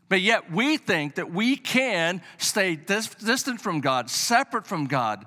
But 0.08 0.22
yet 0.22 0.50
we 0.50 0.78
think 0.78 1.16
that 1.16 1.30
we 1.32 1.56
can 1.56 2.22
stay 2.38 2.76
distant 2.76 3.60
from 3.60 3.80
God, 3.80 4.08
separate 4.08 4.66
from 4.66 4.86
God, 4.86 5.26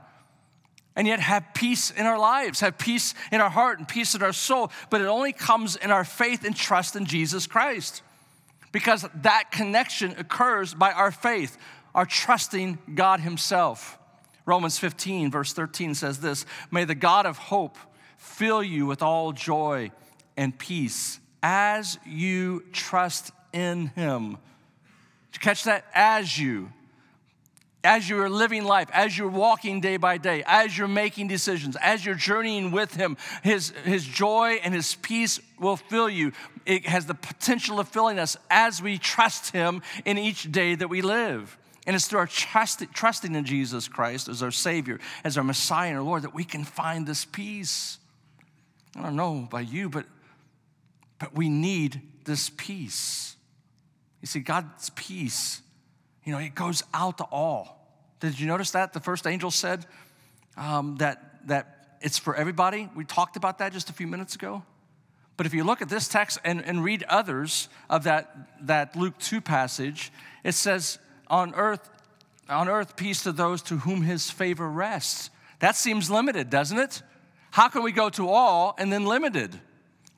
and 0.95 1.07
yet 1.07 1.19
have 1.19 1.53
peace 1.53 1.91
in 1.91 2.05
our 2.05 2.17
lives, 2.17 2.61
have 2.61 2.77
peace 2.77 3.13
in 3.31 3.41
our 3.41 3.49
heart 3.49 3.79
and 3.79 3.87
peace 3.87 4.15
in 4.15 4.23
our 4.23 4.33
soul. 4.33 4.71
But 4.89 5.01
it 5.01 5.07
only 5.07 5.33
comes 5.33 5.75
in 5.75 5.91
our 5.91 6.05
faith 6.05 6.45
and 6.45 6.55
trust 6.55 6.95
in 6.95 7.05
Jesus 7.05 7.47
Christ 7.47 8.01
because 8.71 9.05
that 9.21 9.51
connection 9.51 10.11
occurs 10.17 10.73
by 10.73 10.91
our 10.91 11.11
faith, 11.11 11.57
our 11.93 12.05
trusting 12.05 12.77
God 12.93 13.19
Himself. 13.19 13.97
Romans 14.45 14.77
15, 14.77 15.31
verse 15.31 15.53
13 15.53 15.95
says 15.95 16.19
this 16.19 16.45
May 16.71 16.83
the 16.83 16.95
God 16.95 17.25
of 17.25 17.37
hope 17.37 17.77
fill 18.17 18.63
you 18.63 18.85
with 18.85 19.01
all 19.01 19.31
joy 19.31 19.91
and 20.37 20.57
peace 20.57 21.19
as 21.41 21.99
you 22.05 22.63
trust 22.71 23.31
in 23.53 23.87
Him. 23.87 24.31
Did 25.31 25.35
you 25.35 25.39
catch 25.39 25.63
that? 25.65 25.85
As 25.93 26.37
you 26.37 26.71
as 27.85 28.09
you're 28.09 28.29
living 28.29 28.65
life, 28.65 28.89
as 28.91 29.17
you're 29.17 29.29
walking 29.29 29.79
day 29.79 29.97
by 29.97 30.17
day, 30.17 30.43
as 30.45 30.77
you're 30.77 30.87
making 30.87 31.27
decisions, 31.27 31.77
as 31.77 32.05
you're 32.05 32.15
journeying 32.15 32.71
with 32.71 32.95
Him, 32.95 33.17
His, 33.43 33.69
his 33.83 34.05
joy 34.05 34.59
and 34.63 34.73
His 34.73 34.95
peace 34.95 35.39
will 35.59 35.77
fill 35.77 36.09
you. 36.09 36.33
It 36.65 36.85
has 36.85 37.05
the 37.05 37.13
potential 37.13 37.79
of 37.79 37.87
filling 37.87 38.19
us 38.19 38.35
as 38.49 38.81
we 38.81 38.97
trust 38.97 39.51
Him 39.51 39.81
in 40.03 40.17
each 40.17 40.51
day 40.51 40.75
that 40.75 40.89
we 40.89 41.01
live. 41.01 41.57
And 41.87 41.95
it's 41.95 42.07
through 42.07 42.19
our 42.19 42.27
trust, 42.27 42.83
trusting 42.93 43.35
in 43.35 43.45
Jesus 43.45 43.87
Christ 43.87 44.27
as 44.27 44.41
our 44.41 44.51
Savior, 44.51 44.99
as 45.23 45.37
our 45.37 45.43
Messiah 45.43 45.89
and 45.89 45.97
our 45.97 46.03
Lord, 46.03 46.23
that 46.23 46.33
we 46.33 46.43
can 46.43 46.63
find 46.63 47.05
this 47.05 47.25
peace. 47.25 47.99
I 48.95 49.03
don't 49.03 49.15
know 49.15 49.45
about 49.47 49.71
you, 49.71 49.89
but, 49.89 50.05
but 51.19 51.35
we 51.35 51.47
need 51.47 52.01
this 52.23 52.49
peace. 52.49 53.35
You 54.21 54.27
see, 54.27 54.39
God's 54.39 54.89
peace 54.89 55.61
you 56.25 56.31
know, 56.31 56.39
it 56.39 56.55
goes 56.55 56.83
out 56.93 57.19
to 57.19 57.23
all. 57.25 57.74
Did 58.19 58.39
you 58.39 58.47
notice 58.47 58.71
that? 58.71 58.93
The 58.93 58.99
first 58.99 59.27
angel 59.27 59.51
said 59.51 59.85
um, 60.57 60.97
that, 60.97 61.47
that 61.47 61.97
it's 62.01 62.17
for 62.17 62.35
everybody. 62.35 62.89
We 62.95 63.05
talked 63.05 63.35
about 63.35 63.59
that 63.59 63.73
just 63.73 63.89
a 63.89 63.93
few 63.93 64.07
minutes 64.07 64.35
ago. 64.35 64.63
But 65.37 65.45
if 65.45 65.53
you 65.53 65.63
look 65.63 65.81
at 65.81 65.89
this 65.89 66.07
text 66.07 66.39
and, 66.45 66.63
and 66.63 66.83
read 66.83 67.03
others 67.09 67.67
of 67.89 68.03
that, 68.03 68.67
that 68.67 68.95
Luke 68.95 69.17
2 69.19 69.41
passage, 69.41 70.11
it 70.43 70.53
says, 70.53 70.97
on 71.27 71.53
earth, 71.55 71.89
on 72.47 72.69
earth, 72.69 72.95
peace 72.95 73.23
to 73.23 73.31
those 73.31 73.61
to 73.63 73.77
whom 73.77 74.01
his 74.01 74.29
favor 74.31 74.69
rests. 74.69 75.29
That 75.59 75.75
seems 75.75 76.09
limited, 76.09 76.49
doesn't 76.49 76.77
it? 76.77 77.01
How 77.51 77.69
can 77.69 77.83
we 77.83 77.91
go 77.91 78.09
to 78.11 78.29
all 78.29 78.75
and 78.77 78.91
then 78.91 79.05
limited? 79.05 79.59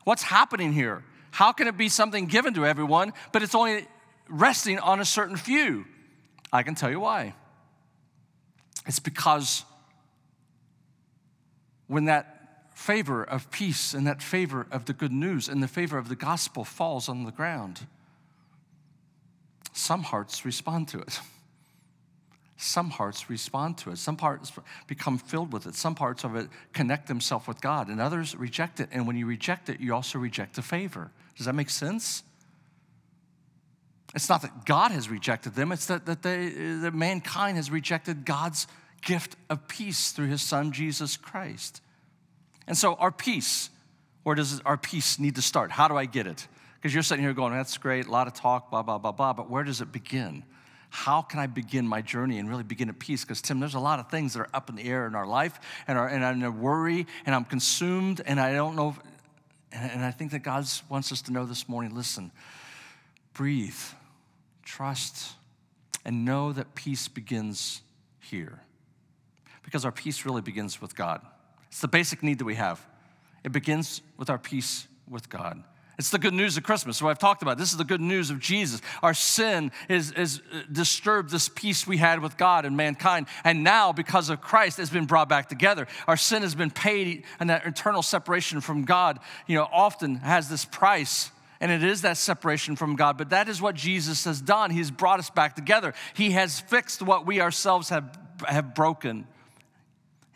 What's 0.04 0.24
happening 0.24 0.74
here? 0.74 1.04
How 1.32 1.52
can 1.52 1.68
it 1.68 1.78
be 1.78 1.90
something 1.90 2.26
given 2.26 2.54
to 2.56 2.66
everyone, 2.66 3.14
but 3.32 3.44
it's 3.44 3.56
only 3.56 3.88
resting 4.28 4.80
on 4.80 5.00
a 5.00 5.06
certain 5.06 5.36
few? 5.36 5.86
I 6.52 6.64
can 6.64 6.76
tell 6.76 6.90
you 6.90 7.00
why. 7.00 7.34
It's 8.88 9.00
because 9.00 9.66
when 11.88 12.06
that 12.06 12.72
favor 12.74 13.24
of 13.24 13.52
peace 13.52 13.94
and 13.94 14.08
that 14.08 14.22
favor 14.22 14.66
of 14.72 14.86
the 14.86 14.94
good 14.94 15.12
news 15.12 15.50
and 15.50 15.62
the 15.62 15.68
favor 15.68 15.98
of 15.98 16.10
the 16.10 16.16
gospel 16.16 16.64
falls 16.64 17.10
on 17.10 17.26
the 17.26 17.32
ground, 17.32 17.86
some 19.74 20.04
hearts 20.04 20.46
respond 20.46 20.88
to 20.90 21.00
it. 21.00 21.20
Some 22.60 22.90
hearts 22.90 23.30
respond 23.30 23.78
to 23.78 23.92
it. 23.92 24.00
Some 24.00 24.18
parts 24.18 24.52
become 24.88 25.20
filled 25.20 25.54
with 25.54 25.68
it. 25.68 25.76
Some 25.76 25.94
parts 25.94 26.24
of 26.24 26.36
it 26.36 26.50
connect 26.74 27.08
themselves 27.08 27.46
with 27.46 27.62
God, 27.62 27.88
and 27.88 28.02
others 28.02 28.36
reject 28.36 28.80
it. 28.80 28.90
And 28.92 29.06
when 29.06 29.16
you 29.16 29.28
reject 29.28 29.70
it, 29.70 29.80
you 29.80 29.94
also 29.94 30.18
reject 30.18 30.56
the 30.56 30.64
favor. 30.64 31.12
Does 31.36 31.46
that 31.46 31.54
make 31.54 31.70
sense? 31.70 32.24
It's 34.18 34.30
not 34.30 34.42
that 34.42 34.66
God 34.66 34.90
has 34.90 35.10
rejected 35.10 35.54
them, 35.54 35.72
it's 35.72 35.86
that, 35.86 36.08
that, 36.08 36.24
they, 36.24 36.50
that 36.50 36.96
mankind 36.96 37.56
has 37.56 37.70
rejected 37.70 38.26
God's 38.26 38.66
gift 39.04 39.36
of 39.48 39.68
peace 39.68 40.10
through 40.12 40.26
his 40.26 40.42
son, 40.42 40.72
Jesus 40.72 41.18
Christ. 41.18 41.82
And 42.66 42.76
so, 42.76 42.96
our 42.96 43.12
peace, 43.12 43.70
where 44.24 44.34
does 44.34 44.60
our 44.62 44.76
peace 44.76 45.20
need 45.20 45.36
to 45.36 45.44
start? 45.44 45.70
How 45.70 45.88
do 45.88 45.98
I 45.98 46.06
get 46.06 46.26
it? 46.26 46.48
Because 46.76 46.96
you're 46.96 47.04
sitting 47.04 47.24
here 47.24 47.34
going, 47.34 47.54
that's 47.54 47.78
great, 47.78 48.08
a 48.08 48.12
lot 48.12 48.26
of 48.26 48.34
talk, 48.34 48.72
blah, 48.72 48.82
blah, 48.82 48.98
blah, 48.98 49.12
blah, 49.12 49.34
but 49.34 49.52
where 49.52 49.64
does 49.64 49.82
it 49.82 49.92
begin? 49.92 50.44
How 50.90 51.22
can 51.22 51.40
I 51.40 51.46
begin 51.46 51.88
my 51.88 52.02
journey 52.02 52.40
and 52.40 52.50
really 52.50 52.64
begin 52.64 52.90
at 52.90 52.98
peace? 52.98 53.24
Because, 53.24 53.40
Tim, 53.40 53.60
there's 53.60 53.76
a 53.76 53.80
lot 53.80 54.00
of 54.00 54.10
things 54.10 54.34
that 54.34 54.40
are 54.40 54.50
up 54.52 54.68
in 54.72 54.78
the 54.78 54.84
air 54.84 55.06
in 55.06 55.14
our 55.14 55.28
life, 55.28 55.60
and, 55.88 55.96
our, 55.96 56.08
and 56.08 56.26
I'm 56.26 56.38
in 56.38 56.44
a 56.44 56.50
worry, 56.50 57.06
and 57.28 57.36
I'm 57.36 57.46
consumed, 57.46 58.22
and 58.26 58.40
I 58.40 58.54
don't 58.54 58.76
know. 58.76 58.90
If, 58.90 59.00
and, 59.74 59.92
and 59.92 60.04
I 60.04 60.10
think 60.10 60.32
that 60.32 60.40
God 60.40 60.66
wants 60.90 61.12
us 61.12 61.22
to 61.24 61.32
know 61.32 61.46
this 61.46 61.70
morning 61.70 61.94
listen, 61.94 62.32
breathe, 63.36 63.78
trust, 64.68 65.34
and 66.06 66.26
know 66.26 66.52
that 66.52 66.76
peace 66.76 67.08
begins 67.08 67.82
here. 68.20 68.62
Because 69.64 69.86
our 69.86 69.92
peace 69.92 70.26
really 70.26 70.42
begins 70.42 70.82
with 70.82 70.96
God. 70.96 71.22
It's 71.68 71.82
the 71.82 71.88
basic 71.88 72.22
need 72.22 72.40
that 72.40 72.46
we 72.46 72.56
have. 72.56 72.86
It 73.44 73.52
begins 73.52 74.02
with 74.18 74.30
our 74.30 74.38
peace 74.38 74.88
with 75.10 75.30
God. 75.30 75.64
It's 75.98 76.12
the 76.12 76.20
good 76.20 76.34
news 76.34 76.58
of 76.58 76.64
Christmas. 76.64 76.98
So 76.98 77.10
I've 77.10 77.18
talked 77.18 77.42
about. 77.42 77.58
This 77.58 77.72
is 77.72 77.78
the 77.78 77.84
good 77.84 78.02
news 78.02 78.30
of 78.30 78.40
Jesus. 78.40 78.82
Our 79.02 79.16
sin 79.16 79.72
is, 79.90 80.12
is 80.12 80.42
uh, 80.54 80.62
disturbed 80.72 81.32
this 81.32 81.50
peace 81.50 81.88
we 81.88 81.98
had 81.98 82.22
with 82.22 82.38
God 82.38 82.66
and 82.66 82.78
mankind. 82.78 83.28
And 83.44 83.64
now, 83.64 83.94
because 83.94 84.30
of 84.30 84.40
Christ, 84.40 84.78
it's 84.78 84.92
been 84.92 85.06
brought 85.06 85.28
back 85.28 85.50
together. 85.50 85.88
Our 86.08 86.18
sin 86.18 86.44
has 86.44 86.54
been 86.54 86.70
paid, 86.70 87.24
and 87.40 87.50
that 87.50 87.66
eternal 87.66 88.04
separation 88.04 88.62
from 88.62 88.86
God, 88.86 89.20
you 89.48 89.56
know, 89.56 89.68
often 89.72 90.18
has 90.18 90.50
this 90.50 90.66
price. 90.66 91.32
And 91.60 91.72
it 91.72 91.84
is 91.84 92.02
that 92.04 92.18
separation 92.18 92.76
from 92.76 92.96
God. 92.96 93.18
But 93.18 93.32
that 93.32 93.50
is 93.50 93.62
what 93.62 93.76
Jesus 93.76 94.26
has 94.26 94.42
done. 94.42 94.72
He's 94.72 94.92
brought 94.92 95.20
us 95.20 95.30
back 95.30 95.56
together. 95.56 95.94
He 96.14 96.32
has 96.32 96.60
fixed 96.60 97.02
what 97.02 97.26
we 97.26 97.42
ourselves 97.42 97.90
have, 97.90 98.18
have 98.48 98.76
broken. 98.76 99.28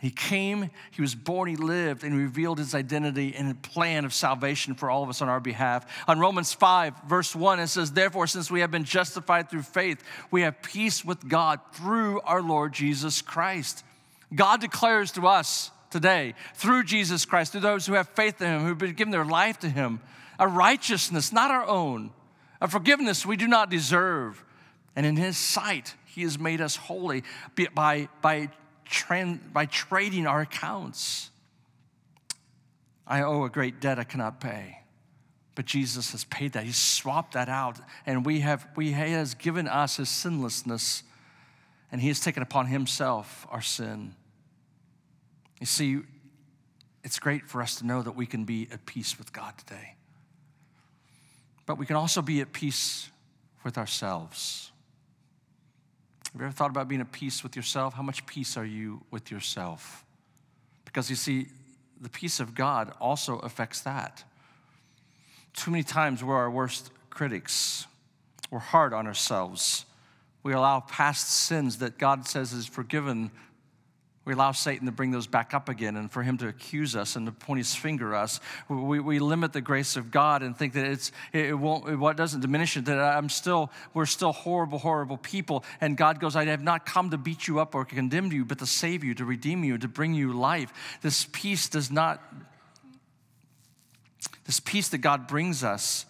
He 0.02 0.10
came, 0.10 0.72
he 0.90 1.02
was 1.02 1.14
born, 1.14 1.48
he 1.48 1.56
lived, 1.56 2.04
and 2.04 2.18
revealed 2.18 2.58
his 2.58 2.74
identity 2.74 3.36
and 3.38 3.52
a 3.52 3.54
plan 3.54 4.04
of 4.04 4.16
salvation 4.16 4.74
for 4.74 4.90
all 4.90 5.04
of 5.04 5.10
us 5.10 5.22
on 5.22 5.30
our 5.30 5.40
behalf. 5.40 5.86
On 6.08 6.20
Romans 6.20 6.54
5, 6.54 7.04
verse 7.08 7.36
1, 7.36 7.60
it 7.60 7.68
says, 7.68 7.92
Therefore, 7.92 8.26
since 8.26 8.50
we 8.50 8.62
have 8.62 8.72
been 8.72 8.84
justified 8.84 9.52
through 9.52 9.62
faith, 9.62 10.04
we 10.32 10.42
have 10.42 10.60
peace 10.64 11.06
with 11.06 11.30
God 11.30 11.60
through 11.74 12.20
our 12.22 12.42
Lord 12.42 12.74
Jesus 12.74 13.22
Christ. 13.22 13.86
God 14.34 14.60
declares 14.60 15.12
to 15.12 15.28
us 15.28 15.70
today, 15.92 16.34
through 16.56 16.86
Jesus 16.86 17.24
Christ, 17.24 17.52
through 17.52 17.62
those 17.62 17.86
who 17.86 17.94
have 17.94 18.10
faith 18.10 18.42
in 18.42 18.48
him, 18.48 18.62
who've 18.62 18.80
been 18.80 18.94
given 18.94 19.12
their 19.12 19.24
life 19.24 19.60
to 19.60 19.70
him, 19.70 20.00
a 20.42 20.48
righteousness 20.48 21.32
not 21.32 21.52
our 21.52 21.66
own, 21.66 22.12
a 22.60 22.68
forgiveness 22.68 23.26
we 23.26 23.38
do 23.38 23.48
not 23.48 23.70
deserve. 23.70 24.44
And 24.96 25.06
in 25.06 25.16
his 25.16 25.38
sight, 25.38 25.96
he 26.06 26.24
has 26.24 26.38
made 26.38 26.60
us 26.60 26.76
holy 26.76 27.24
by, 27.74 28.10
by 28.22 28.50
by 29.54 29.66
trading 29.68 30.28
our 30.28 30.42
accounts. 30.42 31.30
I 33.08 33.22
owe 33.22 33.46
a 33.46 33.50
great 33.50 33.80
debt 33.80 34.00
I 34.00 34.04
cannot 34.04 34.42
pay. 34.42 34.80
But 35.56 35.66
Jesus 35.66 36.12
has 36.12 36.26
paid 36.26 36.54
that. 36.54 36.64
He's 36.64 36.76
swapped 36.76 37.36
that 37.36 37.48
out. 37.48 37.80
And 38.06 38.26
we 38.26 38.42
have, 38.42 38.68
we, 38.76 38.88
he 38.88 38.92
has 38.92 39.34
given 39.34 39.68
us 39.68 39.98
his 39.98 40.10
sinlessness, 40.10 41.04
and 41.92 42.02
he 42.02 42.08
has 42.10 42.20
taken 42.20 42.44
upon 42.44 42.66
himself 42.66 43.48
our 43.50 43.62
sin. 43.62 44.16
You 45.60 45.68
see, 45.68 46.00
it's 47.04 47.20
great 47.20 47.48
for 47.48 47.62
us 47.62 47.76
to 47.76 47.86
know 47.86 48.02
that 48.02 48.16
we 48.16 48.26
can 48.26 48.44
be 48.44 48.68
at 48.72 48.86
peace 48.86 49.18
with 49.18 49.32
God 49.32 49.58
today. 49.58 49.96
But 51.72 51.78
we 51.78 51.86
can 51.86 51.96
also 51.96 52.22
be 52.22 52.42
at 52.42 52.52
peace 52.52 53.10
with 53.64 53.78
ourselves. 53.78 54.74
Have 56.34 56.42
you 56.42 56.46
ever 56.46 56.54
thought 56.54 56.70
about 56.70 56.90
being 56.90 57.00
at 57.00 57.14
peace 57.14 57.44
with 57.44 57.56
yourself? 57.56 57.94
How 57.94 58.02
much 58.04 58.26
peace 58.26 58.58
are 58.58 58.66
you 58.66 59.06
with 59.10 59.32
yourself? 59.32 60.04
Because 60.84 61.10
you 61.10 61.16
see, 61.16 61.48
the 62.02 62.10
peace 62.10 62.42
of 62.42 62.56
God 62.56 62.92
also 63.00 63.40
affects 63.40 63.80
that. 63.84 64.22
Too 65.54 65.72
many 65.72 65.84
times 65.84 66.22
we're 66.22 66.36
our 66.36 66.52
worst 66.52 66.92
critics. 67.10 67.88
We're 68.50 68.60
hard 68.60 68.94
on 68.94 69.08
ourselves. 69.08 69.86
We 70.44 70.52
allow 70.52 70.82
past 70.82 71.30
sins 71.30 71.78
that 71.78 71.98
God 71.98 72.28
says 72.28 72.52
is 72.52 72.68
forgiven 72.68 73.32
we 74.24 74.34
allow 74.34 74.52
Satan 74.52 74.86
to 74.86 74.92
bring 74.92 75.10
those 75.10 75.26
back 75.26 75.56
up 75.56 75.68
again 75.68 75.98
and 75.98 76.12
for 76.12 76.22
him 76.22 76.38
to 76.38 76.48
accuse 76.48 76.96
us 76.96 77.16
and 77.16 77.26
to 77.26 77.32
point 77.32 77.58
his 77.58 77.74
finger 77.74 78.14
at 78.14 78.24
us. 78.24 78.40
We, 78.70 79.00
we 79.00 79.18
limit 79.18 79.52
the 79.52 79.62
grace 79.62 79.98
of 79.98 80.12
God 80.12 80.44
and 80.44 80.56
think 80.56 80.74
that 80.74 80.86
it's, 80.86 81.12
it 81.34 81.58
won't, 81.58 81.90
it 81.90 82.18
doesn't 82.18 82.42
diminish 82.42 82.78
it, 82.78 82.86
that 82.86 83.00
I'm 83.00 83.30
still, 83.30 83.72
we're 83.96 84.06
still 84.06 84.32
horrible, 84.32 84.78
horrible 84.78 85.18
people. 85.18 85.66
And 85.82 85.98
God 85.98 86.20
goes, 86.20 86.36
I 86.36 86.46
have 86.46 86.62
not 86.62 86.86
come 86.86 87.10
to 87.10 87.18
beat 87.18 87.48
you 87.48 87.60
up 87.60 87.74
or 87.74 87.84
condemn 87.84 88.32
you, 88.32 88.46
but 88.46 88.60
to 88.60 88.68
save 88.68 89.04
you, 89.04 89.16
to 89.16 89.26
redeem 89.26 89.64
you, 89.64 89.80
to 89.80 89.88
bring 89.88 90.14
you 90.14 90.34
life. 90.34 90.72
This 91.02 91.28
peace 91.32 91.68
does 91.68 91.90
not, 91.90 92.22
this 94.46 94.60
peace 94.60 94.90
that 94.90 95.00
God 95.00 95.28
brings 95.28 95.64
us 95.64 96.06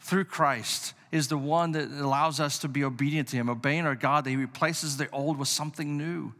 through 0.00 0.24
Christ 0.24 0.92
is 1.10 1.28
the 1.28 1.38
one 1.38 1.72
that 1.72 1.90
allows 1.90 2.38
us 2.38 2.58
to 2.58 2.68
be 2.68 2.84
obedient 2.84 3.28
to 3.28 3.36
him, 3.36 3.48
obeying 3.48 3.86
our 3.86 3.96
God, 3.96 4.24
that 4.24 4.30
he 4.30 4.36
replaces 4.36 4.98
the 4.98 5.08
old 5.10 5.38
with 5.38 5.48
something 5.48 5.96
new. 5.96 6.34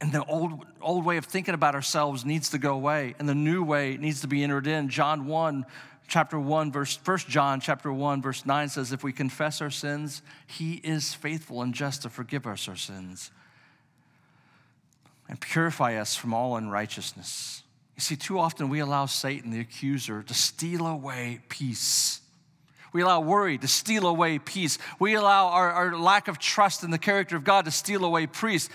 And 0.00 0.12
the 0.12 0.24
old, 0.24 0.64
old 0.80 1.04
way 1.04 1.18
of 1.18 1.26
thinking 1.26 1.54
about 1.54 1.74
ourselves 1.74 2.24
needs 2.24 2.50
to 2.50 2.58
go 2.58 2.72
away, 2.72 3.14
and 3.18 3.28
the 3.28 3.34
new 3.34 3.62
way 3.62 3.96
needs 3.98 4.22
to 4.22 4.28
be 4.28 4.42
entered 4.42 4.66
in. 4.66 4.88
John 4.88 5.26
1, 5.26 5.66
chapter 6.08 6.38
1, 6.38 6.72
verse 6.72 6.98
1 7.04 7.18
John 7.28 7.60
chapter 7.60 7.92
1, 7.92 8.22
verse 8.22 8.46
9 8.46 8.68
says, 8.68 8.92
If 8.92 9.02
we 9.04 9.12
confess 9.12 9.60
our 9.60 9.70
sins, 9.70 10.22
he 10.46 10.74
is 10.76 11.14
faithful 11.14 11.62
and 11.62 11.74
just 11.74 12.02
to 12.02 12.08
forgive 12.08 12.46
us 12.46 12.68
our 12.68 12.76
sins 12.76 13.30
and 15.30 15.40
purify 15.40 15.94
us 15.94 16.16
from 16.16 16.34
all 16.34 16.56
unrighteousness. 16.56 17.62
You 17.94 18.00
see, 18.02 18.16
too 18.16 18.38
often 18.38 18.68
we 18.68 18.80
allow 18.80 19.06
Satan, 19.06 19.52
the 19.52 19.60
accuser, 19.60 20.22
to 20.24 20.34
steal 20.34 20.86
away 20.86 21.40
peace. 21.48 22.20
We 22.92 23.02
allow 23.02 23.20
worry 23.20 23.56
to 23.58 23.68
steal 23.68 24.06
away 24.06 24.40
peace. 24.40 24.78
We 24.98 25.14
allow 25.14 25.48
our, 25.48 25.70
our 25.70 25.96
lack 25.96 26.26
of 26.26 26.40
trust 26.40 26.82
in 26.82 26.90
the 26.90 26.98
character 26.98 27.36
of 27.36 27.44
God 27.44 27.66
to 27.66 27.70
steal 27.70 28.04
away 28.04 28.26
peace, 28.26 28.68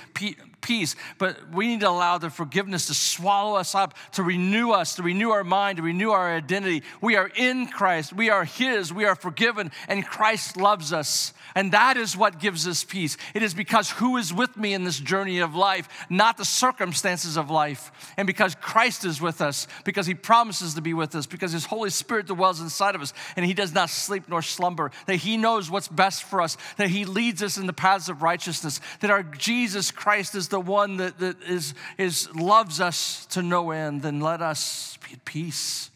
peace. 0.65 0.95
But 1.19 1.53
we 1.53 1.67
need 1.67 1.81
to 1.81 1.89
allow 1.89 2.17
the 2.17 2.31
forgiveness 2.31 2.87
to 2.87 2.95
swallow 2.95 3.55
us 3.55 3.75
up, 3.75 3.93
to 4.13 4.23
renew 4.23 4.71
us, 4.71 4.95
to 4.95 5.03
renew 5.03 5.29
our 5.29 5.43
mind, 5.43 5.77
to 5.77 5.83
renew 5.83 6.09
our 6.09 6.35
identity. 6.35 6.81
We 7.01 7.15
are 7.17 7.29
in 7.35 7.67
Christ. 7.67 8.13
We 8.13 8.31
are 8.31 8.45
His. 8.45 8.91
We 8.91 9.05
are 9.05 9.15
forgiven, 9.15 9.71
and 9.87 10.05
Christ 10.05 10.57
loves 10.57 10.91
us. 10.91 11.33
And 11.53 11.71
that 11.71 11.97
is 11.97 12.17
what 12.17 12.39
gives 12.39 12.67
us 12.67 12.83
peace. 12.83 13.15
It 13.35 13.43
is 13.43 13.53
because 13.53 13.91
who 13.91 14.17
is 14.17 14.33
with 14.33 14.57
me 14.57 14.73
in 14.73 14.83
this 14.83 14.99
journey 14.99 15.39
of 15.39 15.55
life, 15.55 15.87
not 16.09 16.37
the 16.37 16.45
circumstances 16.45 17.37
of 17.37 17.51
life. 17.51 18.13
And 18.17 18.25
because 18.25 18.55
Christ 18.55 19.05
is 19.05 19.21
with 19.21 19.41
us, 19.41 19.67
because 19.83 20.07
He 20.07 20.15
promises 20.15 20.73
to 20.73 20.81
be 20.81 20.95
with 20.95 21.15
us, 21.15 21.27
because 21.27 21.51
His 21.51 21.65
Holy 21.65 21.91
Spirit 21.91 22.25
dwells 22.25 22.59
inside 22.59 22.95
of 22.95 23.01
us, 23.01 23.13
and 23.35 23.45
He 23.45 23.53
does 23.53 23.73
not 23.73 23.91
sleep 23.91 24.23
nor 24.27 24.41
slumber, 24.41 24.89
that 25.05 25.17
He 25.17 25.37
knows 25.37 25.69
what's 25.69 25.87
best 25.87 26.23
for 26.23 26.41
us, 26.41 26.57
that 26.77 26.89
He 26.89 27.05
leads 27.05 27.43
us 27.43 27.57
in 27.57 27.67
the 27.67 27.73
paths 27.73 28.09
of 28.09 28.23
righteousness, 28.23 28.81
that 29.01 29.11
our 29.11 29.21
Jesus 29.23 29.91
Christ 29.91 30.33
is 30.33 30.47
the 30.47 30.54
one 30.59 30.97
that, 30.97 31.19
that 31.19 31.41
is, 31.43 31.73
is, 31.97 32.33
loves 32.35 32.79
us 32.79 33.25
to 33.27 33.41
no 33.41 33.71
end, 33.71 34.01
then 34.01 34.19
let 34.19 34.41
us 34.41 34.97
be 35.05 35.13
at 35.13 35.25
peace 35.25 35.89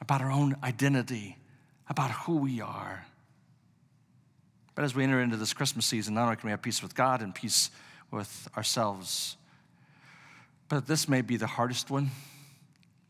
about 0.00 0.20
our 0.20 0.30
own 0.30 0.56
identity, 0.62 1.36
about 1.88 2.10
who 2.10 2.36
we 2.36 2.60
are. 2.60 3.06
But 4.74 4.84
as 4.84 4.94
we 4.94 5.02
enter 5.04 5.20
into 5.20 5.36
this 5.36 5.52
Christmas 5.52 5.86
season, 5.86 6.14
not 6.14 6.24
only 6.24 6.36
can 6.36 6.46
we 6.46 6.50
have 6.50 6.62
peace 6.62 6.82
with 6.82 6.94
God 6.94 7.22
and 7.22 7.34
peace 7.34 7.70
with 8.10 8.48
ourselves, 8.56 9.36
but 10.68 10.86
this 10.86 11.08
may 11.08 11.22
be 11.22 11.36
the 11.36 11.46
hardest 11.46 11.90
one 11.90 12.10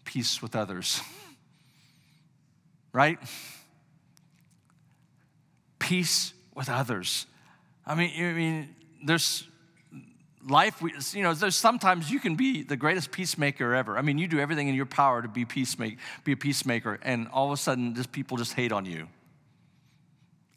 peace 0.05 0.41
with 0.41 0.55
others. 0.55 1.01
right? 2.93 3.19
Peace 5.79 6.33
with 6.55 6.71
others. 6.71 7.27
I 7.85 7.95
mean, 7.95 8.11
I 8.19 8.33
mean, 8.33 8.75
there's 9.05 9.47
life, 10.47 10.81
you 11.15 11.23
know, 11.23 11.35
there's 11.35 11.57
sometimes 11.57 12.11
you 12.11 12.21
can 12.21 12.37
be 12.37 12.63
the 12.63 12.77
greatest 12.77 13.11
peacemaker 13.11 13.75
ever. 13.75 13.99
I 13.99 14.03
mean, 14.03 14.19
you 14.19 14.29
do 14.29 14.39
everything 14.39 14.69
in 14.69 14.75
your 14.75 14.87
power 14.87 15.23
to 15.23 15.29
be 15.29 15.45
peacemaker, 15.45 15.97
be 16.25 16.33
a 16.33 16.37
peacemaker, 16.37 16.99
and 17.03 17.29
all 17.29 17.47
of 17.47 17.53
a 17.53 17.57
sudden, 17.57 17.95
just 17.95 18.13
people 18.13 18.37
just 18.37 18.53
hate 18.53 18.73
on 18.73 18.85
you, 18.85 19.09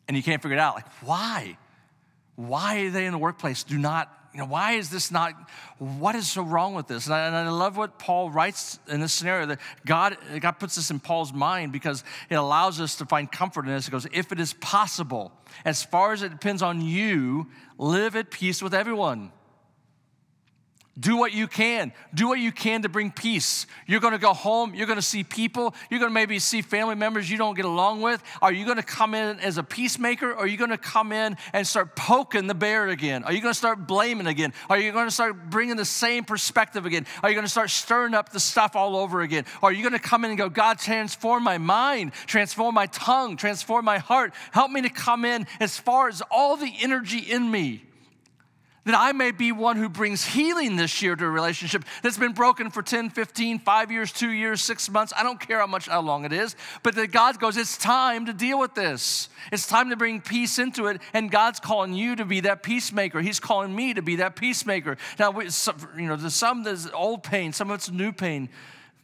and 0.08 0.16
you 0.16 0.24
can't 0.24 0.42
figure 0.42 0.58
it 0.58 0.62
out. 0.62 0.76
Like, 0.76 0.88
why? 1.02 1.58
Why 2.36 2.82
are 2.82 2.90
they 2.90 3.06
in 3.06 3.12
the 3.12 3.18
workplace? 3.18 3.64
Do 3.64 3.78
not, 3.78 4.16
you 4.34 4.40
know, 4.40 4.46
why 4.46 4.74
is 4.74 4.90
this 4.90 5.12
not? 5.12 5.34
What 5.78 6.16
is 6.16 6.30
so 6.30 6.44
wrong 6.44 6.76
with 6.76 6.88
this? 6.88 7.06
And 7.08 7.16
I, 7.16 7.28
and 7.28 7.36
I 7.36 7.50
love 7.50 7.76
what 7.76 8.00
Paul 8.00 8.30
writes 8.30 8.80
in 8.88 9.02
this 9.02 9.12
scenario 9.12 9.48
that 9.48 9.60
God, 9.86 10.18
God 10.40 10.54
puts 10.54 10.76
this 10.76 10.92
in 10.92 11.00
Paul's 11.00 11.34
mind 11.34 11.72
because 11.72 12.04
it 12.30 12.36
allows 12.36 12.80
us 12.80 12.96
to 12.98 13.06
find 13.06 13.30
comfort 13.30 13.66
in 13.66 13.72
this. 13.72 13.88
He 13.88 13.92
goes, 13.92 14.08
if 14.14 14.32
it 14.32 14.40
is 14.40 14.54
possible, 14.54 15.32
as 15.66 15.84
far 15.84 16.14
as 16.14 16.22
it 16.22 16.30
depends 16.30 16.62
on 16.62 16.82
you, 16.82 17.48
live 17.78 18.16
at 18.16 18.32
peace 18.32 18.62
with 18.62 18.74
everyone. 18.74 19.32
Do 21.00 21.16
what 21.16 21.32
you 21.32 21.48
can. 21.48 21.94
Do 22.14 22.28
what 22.28 22.40
you 22.40 22.52
can 22.52 22.82
to 22.82 22.90
bring 22.90 23.12
peace. 23.12 23.68
You're 23.88 24.02
going 24.02 24.14
to 24.14 24.20
go 24.20 24.34
home. 24.34 24.74
You're 24.76 24.88
going 24.88 24.98
to 24.98 25.02
see 25.02 25.24
people. 25.24 25.74
You're 25.90 26.00
going 26.00 26.10
to 26.10 26.14
maybe 26.14 26.40
see 26.40 26.62
family 26.62 26.96
members 26.96 27.30
you 27.30 27.38
don't 27.38 27.56
get 27.56 27.66
along 27.66 28.02
with. 28.02 28.22
Are 28.42 28.52
you 28.52 28.66
going 28.66 28.78
to 28.78 28.84
come 28.84 29.14
in 29.14 29.40
as 29.40 29.58
a 29.58 29.64
peacemaker 29.64 30.32
or 30.32 30.40
are 30.40 30.48
you 30.48 30.58
going 30.58 30.72
to 30.72 30.78
come 30.78 31.12
in 31.12 31.38
and 31.54 31.66
start 31.66 31.96
poking 31.96 32.48
the 32.48 32.56
bear 32.56 32.90
again? 32.90 33.24
Are 33.24 33.32
you 33.32 33.42
going 33.42 33.54
to 33.54 33.58
start 33.58 33.88
blaming 33.88 34.28
again? 34.28 34.54
Are 34.70 34.78
you 34.78 34.92
going 34.92 35.08
to 35.08 35.12
start 35.12 35.50
bringing 35.50 35.78
the 35.78 35.86
same 35.86 36.26
perspective 36.26 36.86
again? 36.86 37.06
Are 37.24 37.30
you 37.30 37.36
going 37.36 37.46
to 37.46 37.52
start 37.52 37.70
stirring 37.70 38.14
up 38.14 38.30
the 38.30 38.40
stuff 38.40 38.76
all 38.76 38.98
over 38.98 39.22
again? 39.22 39.46
Are 39.64 39.72
you 39.72 39.84
going 39.84 39.94
to 39.94 40.00
come 40.00 40.26
in 40.26 40.32
and 40.32 40.38
go, 40.38 40.50
God, 40.50 40.80
transform 40.80 41.44
my 41.44 41.60
mind, 41.60 42.12
transform 42.26 42.76
my 42.76 42.88
tongue, 42.88 43.38
transform 43.38 43.86
my 43.86 44.00
heart. 44.00 44.34
Help 44.52 44.72
me 44.72 44.82
to 44.82 44.90
come 44.90 45.24
in 45.24 45.48
as 45.60 45.78
far 45.78 46.10
as 46.10 46.22
all 46.30 46.58
the 46.58 46.74
energy 46.82 47.20
in 47.20 47.50
me 47.50 47.84
that 48.86 48.96
I 48.96 49.12
may 49.12 49.32
be 49.32 49.52
one 49.52 49.78
who 49.78 49.90
brings 49.90 50.26
healing 50.26 50.76
this 50.76 51.02
year 51.02 51.16
to 51.16 51.26
a 51.26 51.30
relationship 51.30 51.84
that's 52.02 52.18
been 52.18 52.34
broken 52.34 52.72
for 52.72 52.82
10, 52.82 53.10
15, 53.10 53.60
5 53.60 53.92
years, 53.92 54.12
2 54.12 54.30
years, 54.30 54.62
6 54.64 54.90
months. 54.90 55.14
I 55.16 55.24
don't 55.24 55.40
care 55.40 55.60
how 55.60 55.68
much 55.68 55.88
how 55.88 56.02
long 56.02 56.26
it 56.26 56.34
is, 56.34 56.56
but 56.82 56.96
that 56.96 57.12
God 57.12 57.40
goes, 57.40 57.58
it's 57.58 57.78
time 57.78 58.26
to 58.26 58.34
deal 58.34 58.60
with 58.60 58.76
this. 58.76 59.30
It's 59.52 59.68
time 59.68 59.90
to 59.90 59.96
bring 59.96 60.22
peace 60.22 60.60
into 60.60 60.88
it, 60.88 61.02
and 61.14 61.30
God's 61.30 61.60
calling 61.60 61.94
you 61.94 62.16
to 62.16 62.26
be 62.26 62.40
that 62.42 62.64
peacemaker. 62.64 63.22
He's 63.22 63.40
calling 63.40 63.76
me 63.76 63.94
to 63.94 64.02
be 64.02 64.18
that 64.18 64.36
peacemaker. 64.36 64.98
Now, 65.18 65.38
you 65.40 66.08
know, 66.08 66.16
there's 66.16 66.36
some 66.36 66.64
there's 66.64 66.90
old 66.92 67.24
pain, 67.24 67.54
some 67.54 67.70
of 67.70 67.76
it's 67.76 67.92
new 67.92 68.12
pain. 68.12 68.50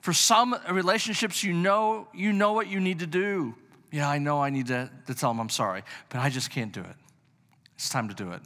For 0.01 0.13
some 0.13 0.55
relationships, 0.69 1.43
you 1.43 1.51
know, 1.53 2.07
you 2.13 2.31
know 2.31 2.53
what 2.53 2.67
you 2.67 2.79
need 2.79 2.99
to 2.99 3.07
do. 3.07 3.55
Yeah, 3.91 4.09
I 4.09 4.19
know 4.19 4.41
I 4.41 4.49
need 4.51 4.67
to, 4.67 4.89
to 5.07 5.15
tell 5.15 5.31
them 5.31 5.39
I'm 5.39 5.49
sorry, 5.49 5.83
but 6.09 6.19
I 6.19 6.29
just 6.29 6.49
can't 6.51 6.71
do 6.71 6.81
it. 6.81 6.95
It's 7.75 7.89
time 7.89 8.07
to 8.09 8.13
do 8.13 8.31
it. 8.31 8.41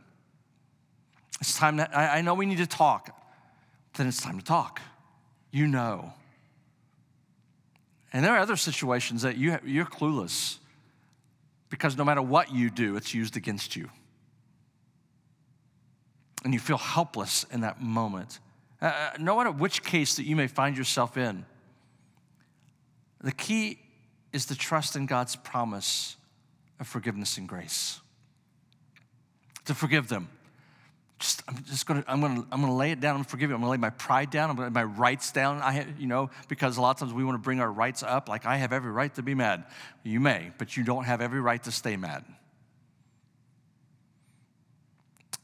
It's 1.40 1.58
time 1.58 1.78
that 1.78 1.96
I, 1.96 2.18
I 2.18 2.22
know 2.22 2.34
we 2.34 2.46
need 2.46 2.58
to 2.58 2.68
talk. 2.68 3.16
Then 3.96 4.08
it's 4.08 4.22
time 4.22 4.38
to 4.38 4.46
talk. 4.46 4.82
You 5.52 5.68
know. 5.68 6.14
And 8.12 8.26
there 8.26 8.34
are 8.34 8.40
other 8.40 8.56
situations 8.56 9.22
that 9.22 9.38
you, 9.38 9.58
you're 9.64 9.86
clueless 9.86 10.58
because 11.70 11.96
no 11.98 12.04
matter 12.04 12.22
what 12.22 12.52
you 12.52 12.70
do, 12.70 12.96
it's 12.96 13.14
used 13.14 13.38
against 13.38 13.76
you. 13.76 13.90
And 16.44 16.54
you 16.54 16.60
feel 16.60 16.78
helpless 16.78 17.46
in 17.52 17.62
that 17.62 17.82
moment. 17.82 18.40
Uh, 18.82 18.86
uh 18.86 19.10
no 19.20 19.38
matter 19.38 19.52
which 19.52 19.84
case 19.84 20.16
that 20.16 20.24
you 20.24 20.36
may 20.36 20.48
find 20.48 20.78
yourself 20.78 21.18
in, 21.18 21.46
the 23.22 23.32
key 23.32 23.80
is 24.34 24.46
to 24.48 24.56
trust 24.56 24.96
in 24.96 25.06
God's 25.06 25.36
promise 25.36 26.16
of 26.80 26.88
forgiveness 26.88 27.38
and 27.38 27.48
grace. 27.48 28.00
To 29.66 29.76
forgive 29.76 30.08
them 30.08 30.30
just 31.20 31.44
I'm 31.48 31.64
just 31.66 31.86
gonna 31.86 32.04
I'm 32.08 32.22
gonna 32.22 32.46
I'm 32.52 32.62
gonna 32.62 32.76
lay 32.76 32.92
it 32.92 33.00
down. 33.00 33.12
I'm 33.12 33.18
gonna 33.18 33.30
forgive 33.30 33.50
you. 33.50 33.56
I'm 33.56 33.62
gonna 33.62 33.72
lay 33.72 33.78
my 33.78 33.90
pride 33.90 34.32
down. 34.32 34.50
I'm 34.50 34.56
gonna 34.56 34.70
lay 34.70 34.74
my 34.74 34.84
rights 34.84 35.32
down. 35.32 35.62
I 35.62 35.86
you 35.98 36.08
know 36.08 36.30
because 36.48 36.78
a 36.78 36.82
lot 36.82 36.92
of 36.92 36.98
times 36.98 37.14
we 37.14 37.24
want 37.24 37.36
to 37.36 37.44
bring 37.44 37.60
our 37.60 37.72
rights 37.72 38.04
up. 38.04 38.30
Like 38.30 38.46
I 38.46 38.58
have 38.58 38.74
every 38.74 38.92
right 38.92 39.14
to 39.16 39.22
be 39.22 39.36
mad. 39.36 39.66
You 40.04 40.20
may, 40.20 40.52
but 40.58 40.76
you 40.78 40.84
don't 40.84 41.04
have 41.04 41.22
every 41.22 41.42
right 41.42 41.62
to 41.64 41.72
stay 41.72 41.98
mad. 41.98 42.24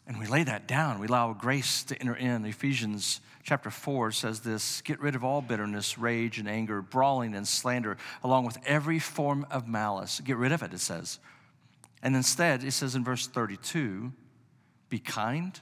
And 0.07 0.19
we 0.19 0.27
lay 0.27 0.43
that 0.43 0.67
down. 0.67 0.99
We 0.99 1.07
allow 1.07 1.33
grace 1.33 1.83
to 1.85 1.99
enter 1.99 2.15
in. 2.15 2.45
Ephesians 2.45 3.21
chapter 3.43 3.71
4 3.71 4.11
says 4.11 4.41
this 4.41 4.81
Get 4.81 5.01
rid 5.01 5.15
of 5.15 5.23
all 5.23 5.41
bitterness, 5.41 5.97
rage, 5.97 6.37
and 6.37 6.47
anger, 6.47 6.81
brawling, 6.81 7.33
and 7.33 7.47
slander, 7.47 7.97
along 8.23 8.45
with 8.45 8.57
every 8.65 8.99
form 8.99 9.45
of 9.49 9.67
malice. 9.67 10.21
Get 10.23 10.37
rid 10.37 10.51
of 10.51 10.61
it, 10.61 10.73
it 10.73 10.79
says. 10.79 11.19
And 12.03 12.15
instead, 12.15 12.63
it 12.63 12.71
says 12.71 12.93
in 12.95 13.03
verse 13.03 13.25
32 13.25 14.13
be 14.89 14.99
kind, 14.99 15.59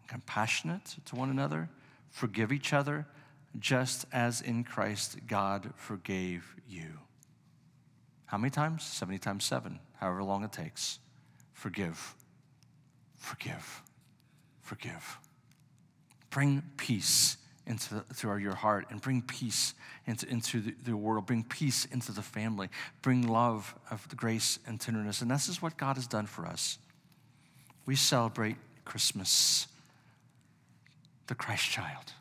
and 0.00 0.08
compassionate 0.08 0.96
to 1.06 1.16
one 1.16 1.30
another, 1.30 1.68
forgive 2.10 2.52
each 2.52 2.72
other, 2.72 3.06
just 3.58 4.04
as 4.12 4.40
in 4.40 4.64
Christ 4.64 5.18
God 5.26 5.72
forgave 5.76 6.54
you. 6.68 6.98
How 8.26 8.38
many 8.38 8.50
times? 8.50 8.84
70 8.84 9.18
times 9.18 9.44
7, 9.44 9.78
however 9.96 10.22
long 10.22 10.44
it 10.44 10.52
takes. 10.52 10.98
Forgive, 11.52 12.14
forgive, 13.16 13.82
forgive. 14.60 15.18
Bring 16.30 16.62
peace 16.76 17.38
into 17.66 17.94
the, 17.96 18.00
through 18.14 18.36
your 18.38 18.54
heart 18.54 18.86
and 18.90 19.00
bring 19.00 19.22
peace 19.22 19.74
into, 20.06 20.28
into 20.28 20.60
the, 20.60 20.74
the, 20.84 20.96
world. 20.96 21.26
Bring 21.26 21.44
peace 21.44 21.84
into 21.86 22.12
the 22.12 22.22
family. 22.22 22.68
Bring 23.02 23.26
love 23.26 23.74
of 23.90 24.08
grace 24.16 24.58
and 24.66 24.80
tenderness. 24.80 25.22
And 25.22 25.30
this 25.30 25.48
is 25.48 25.62
what 25.62 25.76
God 25.76 25.96
has 25.96 26.06
done 26.06 26.26
for 26.26 26.46
us 26.46 26.78
we 27.88 27.96
celebrate 27.96 28.56
Christmas, 28.84 29.66
the 31.26 31.34
Christ 31.34 31.70
child. 31.70 32.12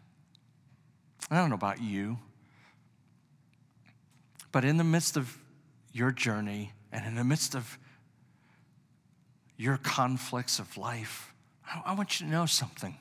I 1.30 1.36
don't 1.36 1.50
know 1.50 1.56
about 1.56 1.82
you, 1.82 2.20
but 4.54 4.64
in 4.64 4.78
the 4.78 4.86
midst 4.86 5.18
of 5.18 5.38
your 5.92 6.12
journey 6.12 6.72
and 6.94 7.06
in 7.06 7.16
the 7.16 7.24
midst 7.26 7.54
of 7.54 7.78
your 9.58 9.76
conflicts 9.76 10.58
of 10.58 10.78
life, 10.78 11.34
I, 11.86 11.94
want 11.96 12.22
you 12.22 12.28
to 12.28 12.32
know 12.32 12.46
something. 12.46 12.96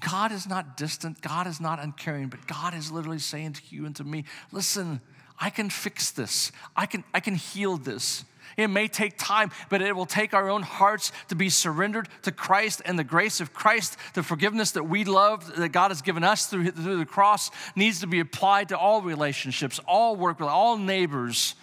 God 0.00 0.32
is 0.32 0.48
not 0.48 0.78
distant, 0.78 1.20
God 1.20 1.46
is 1.46 1.60
not 1.60 1.78
uncaring, 1.78 2.28
but 2.28 2.46
God 2.46 2.72
is 2.72 2.90
literally 2.90 3.18
saying 3.18 3.52
to 3.52 3.62
you 3.68 3.84
and 3.84 3.94
to 3.96 4.04
me, 4.04 4.24
listen, 4.50 5.02
I 5.38 5.50
can 5.50 5.68
fix 5.68 6.10
this, 6.10 6.52
I 6.74 6.86
can, 6.86 7.04
I 7.12 7.20
can 7.20 7.34
heal 7.34 7.76
this. 7.76 8.24
It 8.56 8.68
may 8.68 8.88
take 8.88 9.18
time, 9.18 9.50
but 9.68 9.82
it 9.82 9.94
will 9.94 10.06
take 10.06 10.34
our 10.34 10.48
own 10.48 10.62
hearts 10.62 11.12
to 11.28 11.34
be 11.34 11.48
surrendered 11.48 12.08
to 12.22 12.32
Christ 12.32 12.82
and 12.84 12.98
the 12.98 13.04
grace 13.04 13.40
of 13.40 13.52
Christ. 13.52 13.96
The 14.14 14.22
forgiveness 14.22 14.72
that 14.72 14.84
we 14.84 15.04
love, 15.04 15.56
that 15.56 15.70
God 15.70 15.90
has 15.90 16.02
given 16.02 16.24
us 16.24 16.46
through, 16.46 16.70
through 16.70 16.98
the 16.98 17.06
cross, 17.06 17.50
needs 17.74 18.00
to 18.00 18.06
be 18.06 18.20
applied 18.20 18.70
to 18.70 18.78
all 18.78 19.02
relationships, 19.02 19.78
all 19.86 20.16
work 20.16 20.40
with, 20.40 20.48
all 20.48 20.78
neighbors, 20.78 21.54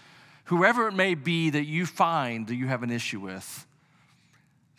whoever 0.45 0.87
it 0.87 0.93
may 0.93 1.15
be 1.15 1.49
that 1.49 1.65
you 1.65 1.85
find 1.85 2.47
that 2.47 2.55
you 2.55 2.67
have 2.67 2.83
an 2.83 2.91
issue 2.91 3.19
with. 3.19 3.65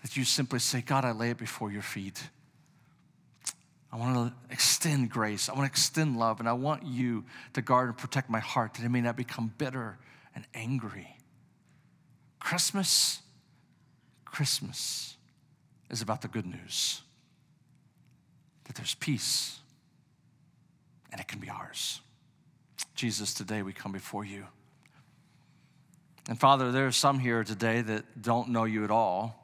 That 0.03 0.17
you 0.17 0.25
simply 0.25 0.59
say, 0.59 0.83
God, 0.83 1.05
I 1.05 1.13
lay 1.13 1.31
it 1.31 1.39
before 1.39 1.73
your 1.73 1.83
feet. 1.83 2.23
I 3.91 3.97
want 3.97 4.17
to 4.17 4.53
extend 4.53 5.09
grace. 5.09 5.49
I 5.49 5.53
want 5.53 5.63
to 5.67 5.71
extend 5.71 6.17
love, 6.17 6.41
and 6.41 6.49
I 6.49 6.53
want 6.53 6.85
you 6.85 7.25
to 7.53 7.63
guard 7.63 7.89
and 7.89 7.97
protect 7.97 8.29
my 8.29 8.41
heart 8.41 8.75
that 8.75 8.85
it 8.85 8.89
may 8.89 9.01
not 9.01 9.17
become 9.17 9.55
bitter 9.57 9.99
and 10.35 10.45
angry. 10.53 11.14
Christmas, 12.45 13.23
Christmas 14.27 15.17
is 15.89 16.03
about 16.03 16.21
the 16.21 16.29
good 16.29 16.45
news 16.45 17.01
that 18.65 18.77
there's 18.77 18.95
peace 18.97 19.61
and 21.11 21.19
it 21.23 21.27
can 21.27 21.41
be 21.41 21.49
ours. 21.49 22.03
Jesus, 22.95 23.33
today 23.33 23.63
we 23.63 23.73
come 23.73 23.93
before 23.93 24.27
you. 24.27 24.45
And 26.29 26.39
Father, 26.39 26.71
there 26.71 26.87
are 26.87 26.93
some 26.93 27.19
here 27.19 27.45
today 27.45 27.81
that 27.81 28.21
don't 28.21 28.51
know 28.51 28.65
you 28.65 28.85
at 28.85 28.91
all. 28.91 29.41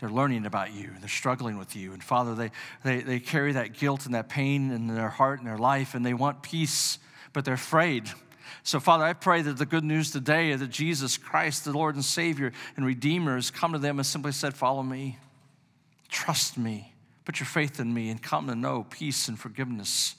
They're 0.00 0.10
learning 0.10 0.46
about 0.46 0.72
you, 0.72 0.92
they're 1.00 1.08
struggling 1.08 1.58
with 1.58 1.74
you. 1.74 1.92
And 1.92 2.04
Father, 2.04 2.36
they, 2.36 2.52
they, 2.84 3.00
they 3.00 3.18
carry 3.18 3.54
that 3.54 3.72
guilt 3.72 4.06
and 4.06 4.14
that 4.14 4.28
pain 4.28 4.70
in 4.70 4.86
their 4.86 5.08
heart 5.08 5.40
and 5.40 5.48
their 5.48 5.58
life, 5.58 5.96
and 5.96 6.06
they 6.06 6.14
want 6.14 6.44
peace, 6.44 7.00
but 7.32 7.44
they're 7.44 7.54
afraid. 7.54 8.08
So, 8.68 8.80
Father, 8.80 9.04
I 9.04 9.14
pray 9.14 9.40
that 9.40 9.56
the 9.56 9.64
good 9.64 9.82
news 9.82 10.10
today 10.10 10.54
that 10.54 10.68
Jesus 10.68 11.16
Christ, 11.16 11.64
the 11.64 11.72
Lord 11.72 11.94
and 11.94 12.04
Savior 12.04 12.52
and 12.76 12.84
Redeemer, 12.84 13.36
has 13.36 13.50
come 13.50 13.72
to 13.72 13.78
them 13.78 13.98
and 13.98 14.04
simply 14.04 14.30
said, 14.30 14.52
Follow 14.52 14.82
me, 14.82 15.16
trust 16.10 16.58
me, 16.58 16.92
put 17.24 17.40
your 17.40 17.46
faith 17.46 17.80
in 17.80 17.94
me, 17.94 18.10
and 18.10 18.22
come 18.22 18.46
to 18.46 18.54
know 18.54 18.84
peace 18.90 19.26
and 19.26 19.38
forgiveness. 19.38 20.16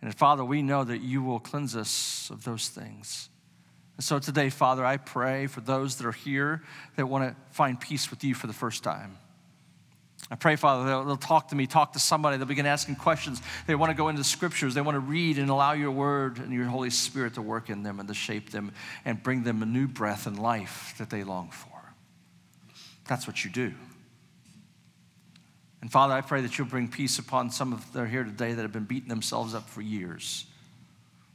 And 0.00 0.14
Father, 0.14 0.42
we 0.42 0.62
know 0.62 0.84
that 0.84 1.02
you 1.02 1.22
will 1.22 1.38
cleanse 1.38 1.76
us 1.76 2.30
of 2.30 2.44
those 2.44 2.70
things. 2.70 3.28
And 3.98 4.04
so 4.04 4.18
today, 4.18 4.48
Father, 4.48 4.86
I 4.86 4.96
pray 4.96 5.46
for 5.46 5.60
those 5.60 5.96
that 5.96 6.06
are 6.06 6.12
here 6.12 6.62
that 6.96 7.04
want 7.04 7.28
to 7.28 7.36
find 7.50 7.78
peace 7.78 8.10
with 8.10 8.24
you 8.24 8.34
for 8.34 8.46
the 8.46 8.54
first 8.54 8.82
time. 8.82 9.18
I 10.32 10.34
pray, 10.34 10.56
Father, 10.56 10.86
they'll, 10.86 11.04
they'll, 11.04 11.16
talk 11.18 11.48
to 11.48 11.54
me, 11.54 11.66
talk 11.66 11.92
to 11.92 11.98
somebody. 11.98 12.38
They'll 12.38 12.46
begin 12.46 12.64
asking 12.64 12.96
questions. 12.96 13.42
They 13.66 13.74
want 13.74 13.90
to 13.90 13.94
go 13.94 14.08
into 14.08 14.24
scriptures. 14.24 14.72
They 14.72 14.80
want 14.80 14.94
to 14.94 15.00
read 15.00 15.36
and 15.36 15.50
allow 15.50 15.72
your 15.72 15.90
word 15.90 16.38
and 16.38 16.50
your 16.54 16.64
Holy 16.64 16.88
Spirit 16.88 17.34
to 17.34 17.42
work 17.42 17.68
in 17.68 17.82
them 17.82 18.00
and 18.00 18.08
to 18.08 18.14
shape 18.14 18.50
them 18.50 18.72
and 19.04 19.22
bring 19.22 19.42
them 19.42 19.62
a 19.62 19.66
new 19.66 19.86
breath 19.86 20.26
and 20.26 20.38
life 20.38 20.94
that 20.96 21.10
they 21.10 21.22
long 21.22 21.50
for. 21.50 21.68
That's 23.06 23.26
what 23.26 23.44
you 23.44 23.50
do. 23.50 23.74
And 25.82 25.92
Father, 25.92 26.14
I 26.14 26.22
pray 26.22 26.40
that 26.40 26.56
you'll 26.56 26.66
bring 26.66 26.88
peace 26.88 27.18
upon 27.18 27.50
some 27.50 27.74
of 27.74 27.92
that 27.92 28.00
are 28.00 28.06
here 28.06 28.24
today 28.24 28.54
that 28.54 28.62
have 28.62 28.72
been 28.72 28.84
beating 28.84 29.10
themselves 29.10 29.54
up 29.54 29.68
for 29.68 29.82
years. 29.82 30.46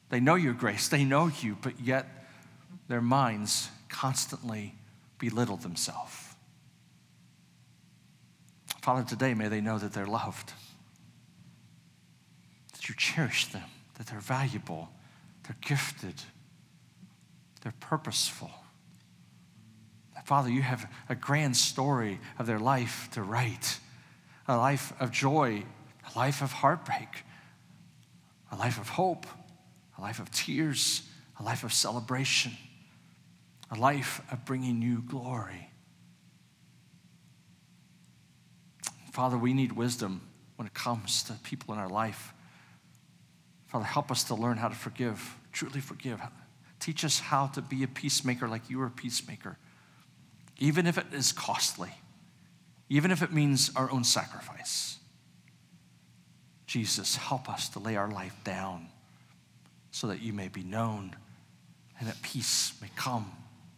They 0.09 0.19
know 0.19 0.35
your 0.35 0.53
grace, 0.53 0.87
they 0.87 1.03
know 1.03 1.29
you, 1.41 1.55
but 1.61 1.79
yet 1.79 2.07
their 2.87 3.01
minds 3.01 3.69
constantly 3.89 4.73
belittle 5.19 5.57
themselves. 5.57 6.26
Father, 8.87 9.03
today 9.03 9.33
may 9.33 9.49
they 9.49 9.59
know 9.59 9.77
that 9.77 9.91
they're 9.91 10.07
loved, 10.07 10.53
that 12.71 12.87
you 12.87 12.95
cherish 12.95 13.47
them, 13.47 13.65
that 13.97 14.07
they're 14.07 14.21
valuable, 14.21 14.87
they're 15.43 15.57
gifted, 15.59 16.13
they're 17.61 17.73
purposeful. 17.81 18.49
Father, 20.23 20.49
you 20.49 20.61
have 20.61 20.89
a 21.09 21.15
grand 21.15 21.57
story 21.57 22.21
of 22.39 22.47
their 22.47 22.59
life 22.59 23.09
to 23.11 23.23
write 23.23 23.77
a 24.47 24.55
life 24.55 24.93
of 25.01 25.11
joy, 25.11 25.65
a 26.15 26.17
life 26.17 26.41
of 26.41 26.53
heartbreak, 26.53 27.25
a 28.53 28.55
life 28.55 28.79
of 28.79 28.87
hope, 28.87 29.25
a 29.97 30.01
life 30.01 30.21
of 30.21 30.31
tears, 30.31 31.01
a 31.41 31.43
life 31.43 31.65
of 31.65 31.73
celebration, 31.73 32.53
a 33.69 33.75
life 33.75 34.21
of 34.31 34.45
bringing 34.45 34.81
you 34.81 35.01
glory. 35.01 35.66
Father, 39.17 39.35
we 39.35 39.51
need 39.51 39.71
wisdom 39.71 40.21
when 40.57 40.67
it 40.67 40.75
comes 40.75 41.23
to 41.23 41.33
people 41.41 41.73
in 41.73 41.79
our 41.79 41.89
life. 41.89 42.35
Father, 43.65 43.83
help 43.83 44.11
us 44.11 44.25
to 44.25 44.35
learn 44.35 44.57
how 44.57 44.67
to 44.67 44.75
forgive, 44.75 45.35
truly 45.51 45.79
forgive. 45.79 46.21
Teach 46.79 47.03
us 47.03 47.19
how 47.19 47.47
to 47.47 47.63
be 47.63 47.81
a 47.81 47.87
peacemaker 47.87 48.47
like 48.47 48.69
you 48.69 48.79
are 48.79 48.85
a 48.85 48.91
peacemaker, 48.91 49.57
even 50.59 50.85
if 50.85 50.99
it 50.99 51.07
is 51.13 51.31
costly, 51.31 51.89
even 52.89 53.09
if 53.09 53.23
it 53.23 53.33
means 53.33 53.71
our 53.75 53.89
own 53.89 54.03
sacrifice. 54.03 54.99
Jesus, 56.67 57.15
help 57.15 57.49
us 57.49 57.69
to 57.69 57.79
lay 57.79 57.95
our 57.95 58.11
life 58.11 58.35
down 58.43 58.87
so 59.89 60.05
that 60.05 60.21
you 60.21 60.31
may 60.31 60.47
be 60.47 60.61
known 60.61 61.15
and 61.99 62.07
that 62.07 62.21
peace 62.21 62.71
may 62.83 62.91
come 62.95 63.31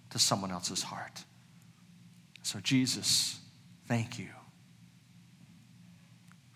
to 0.09 0.19
someone 0.19 0.51
else's 0.51 0.83
heart. 0.83 1.23
So, 2.43 2.59
Jesus, 2.59 3.39
thank 3.87 4.19
you 4.19 4.27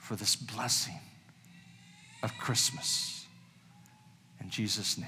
for 0.03 0.17
this 0.17 0.35
blessing 0.35 0.99
of 2.23 2.37
Christmas. 2.37 3.25
In 4.41 4.49
Jesus' 4.49 4.97
name. 4.97 5.07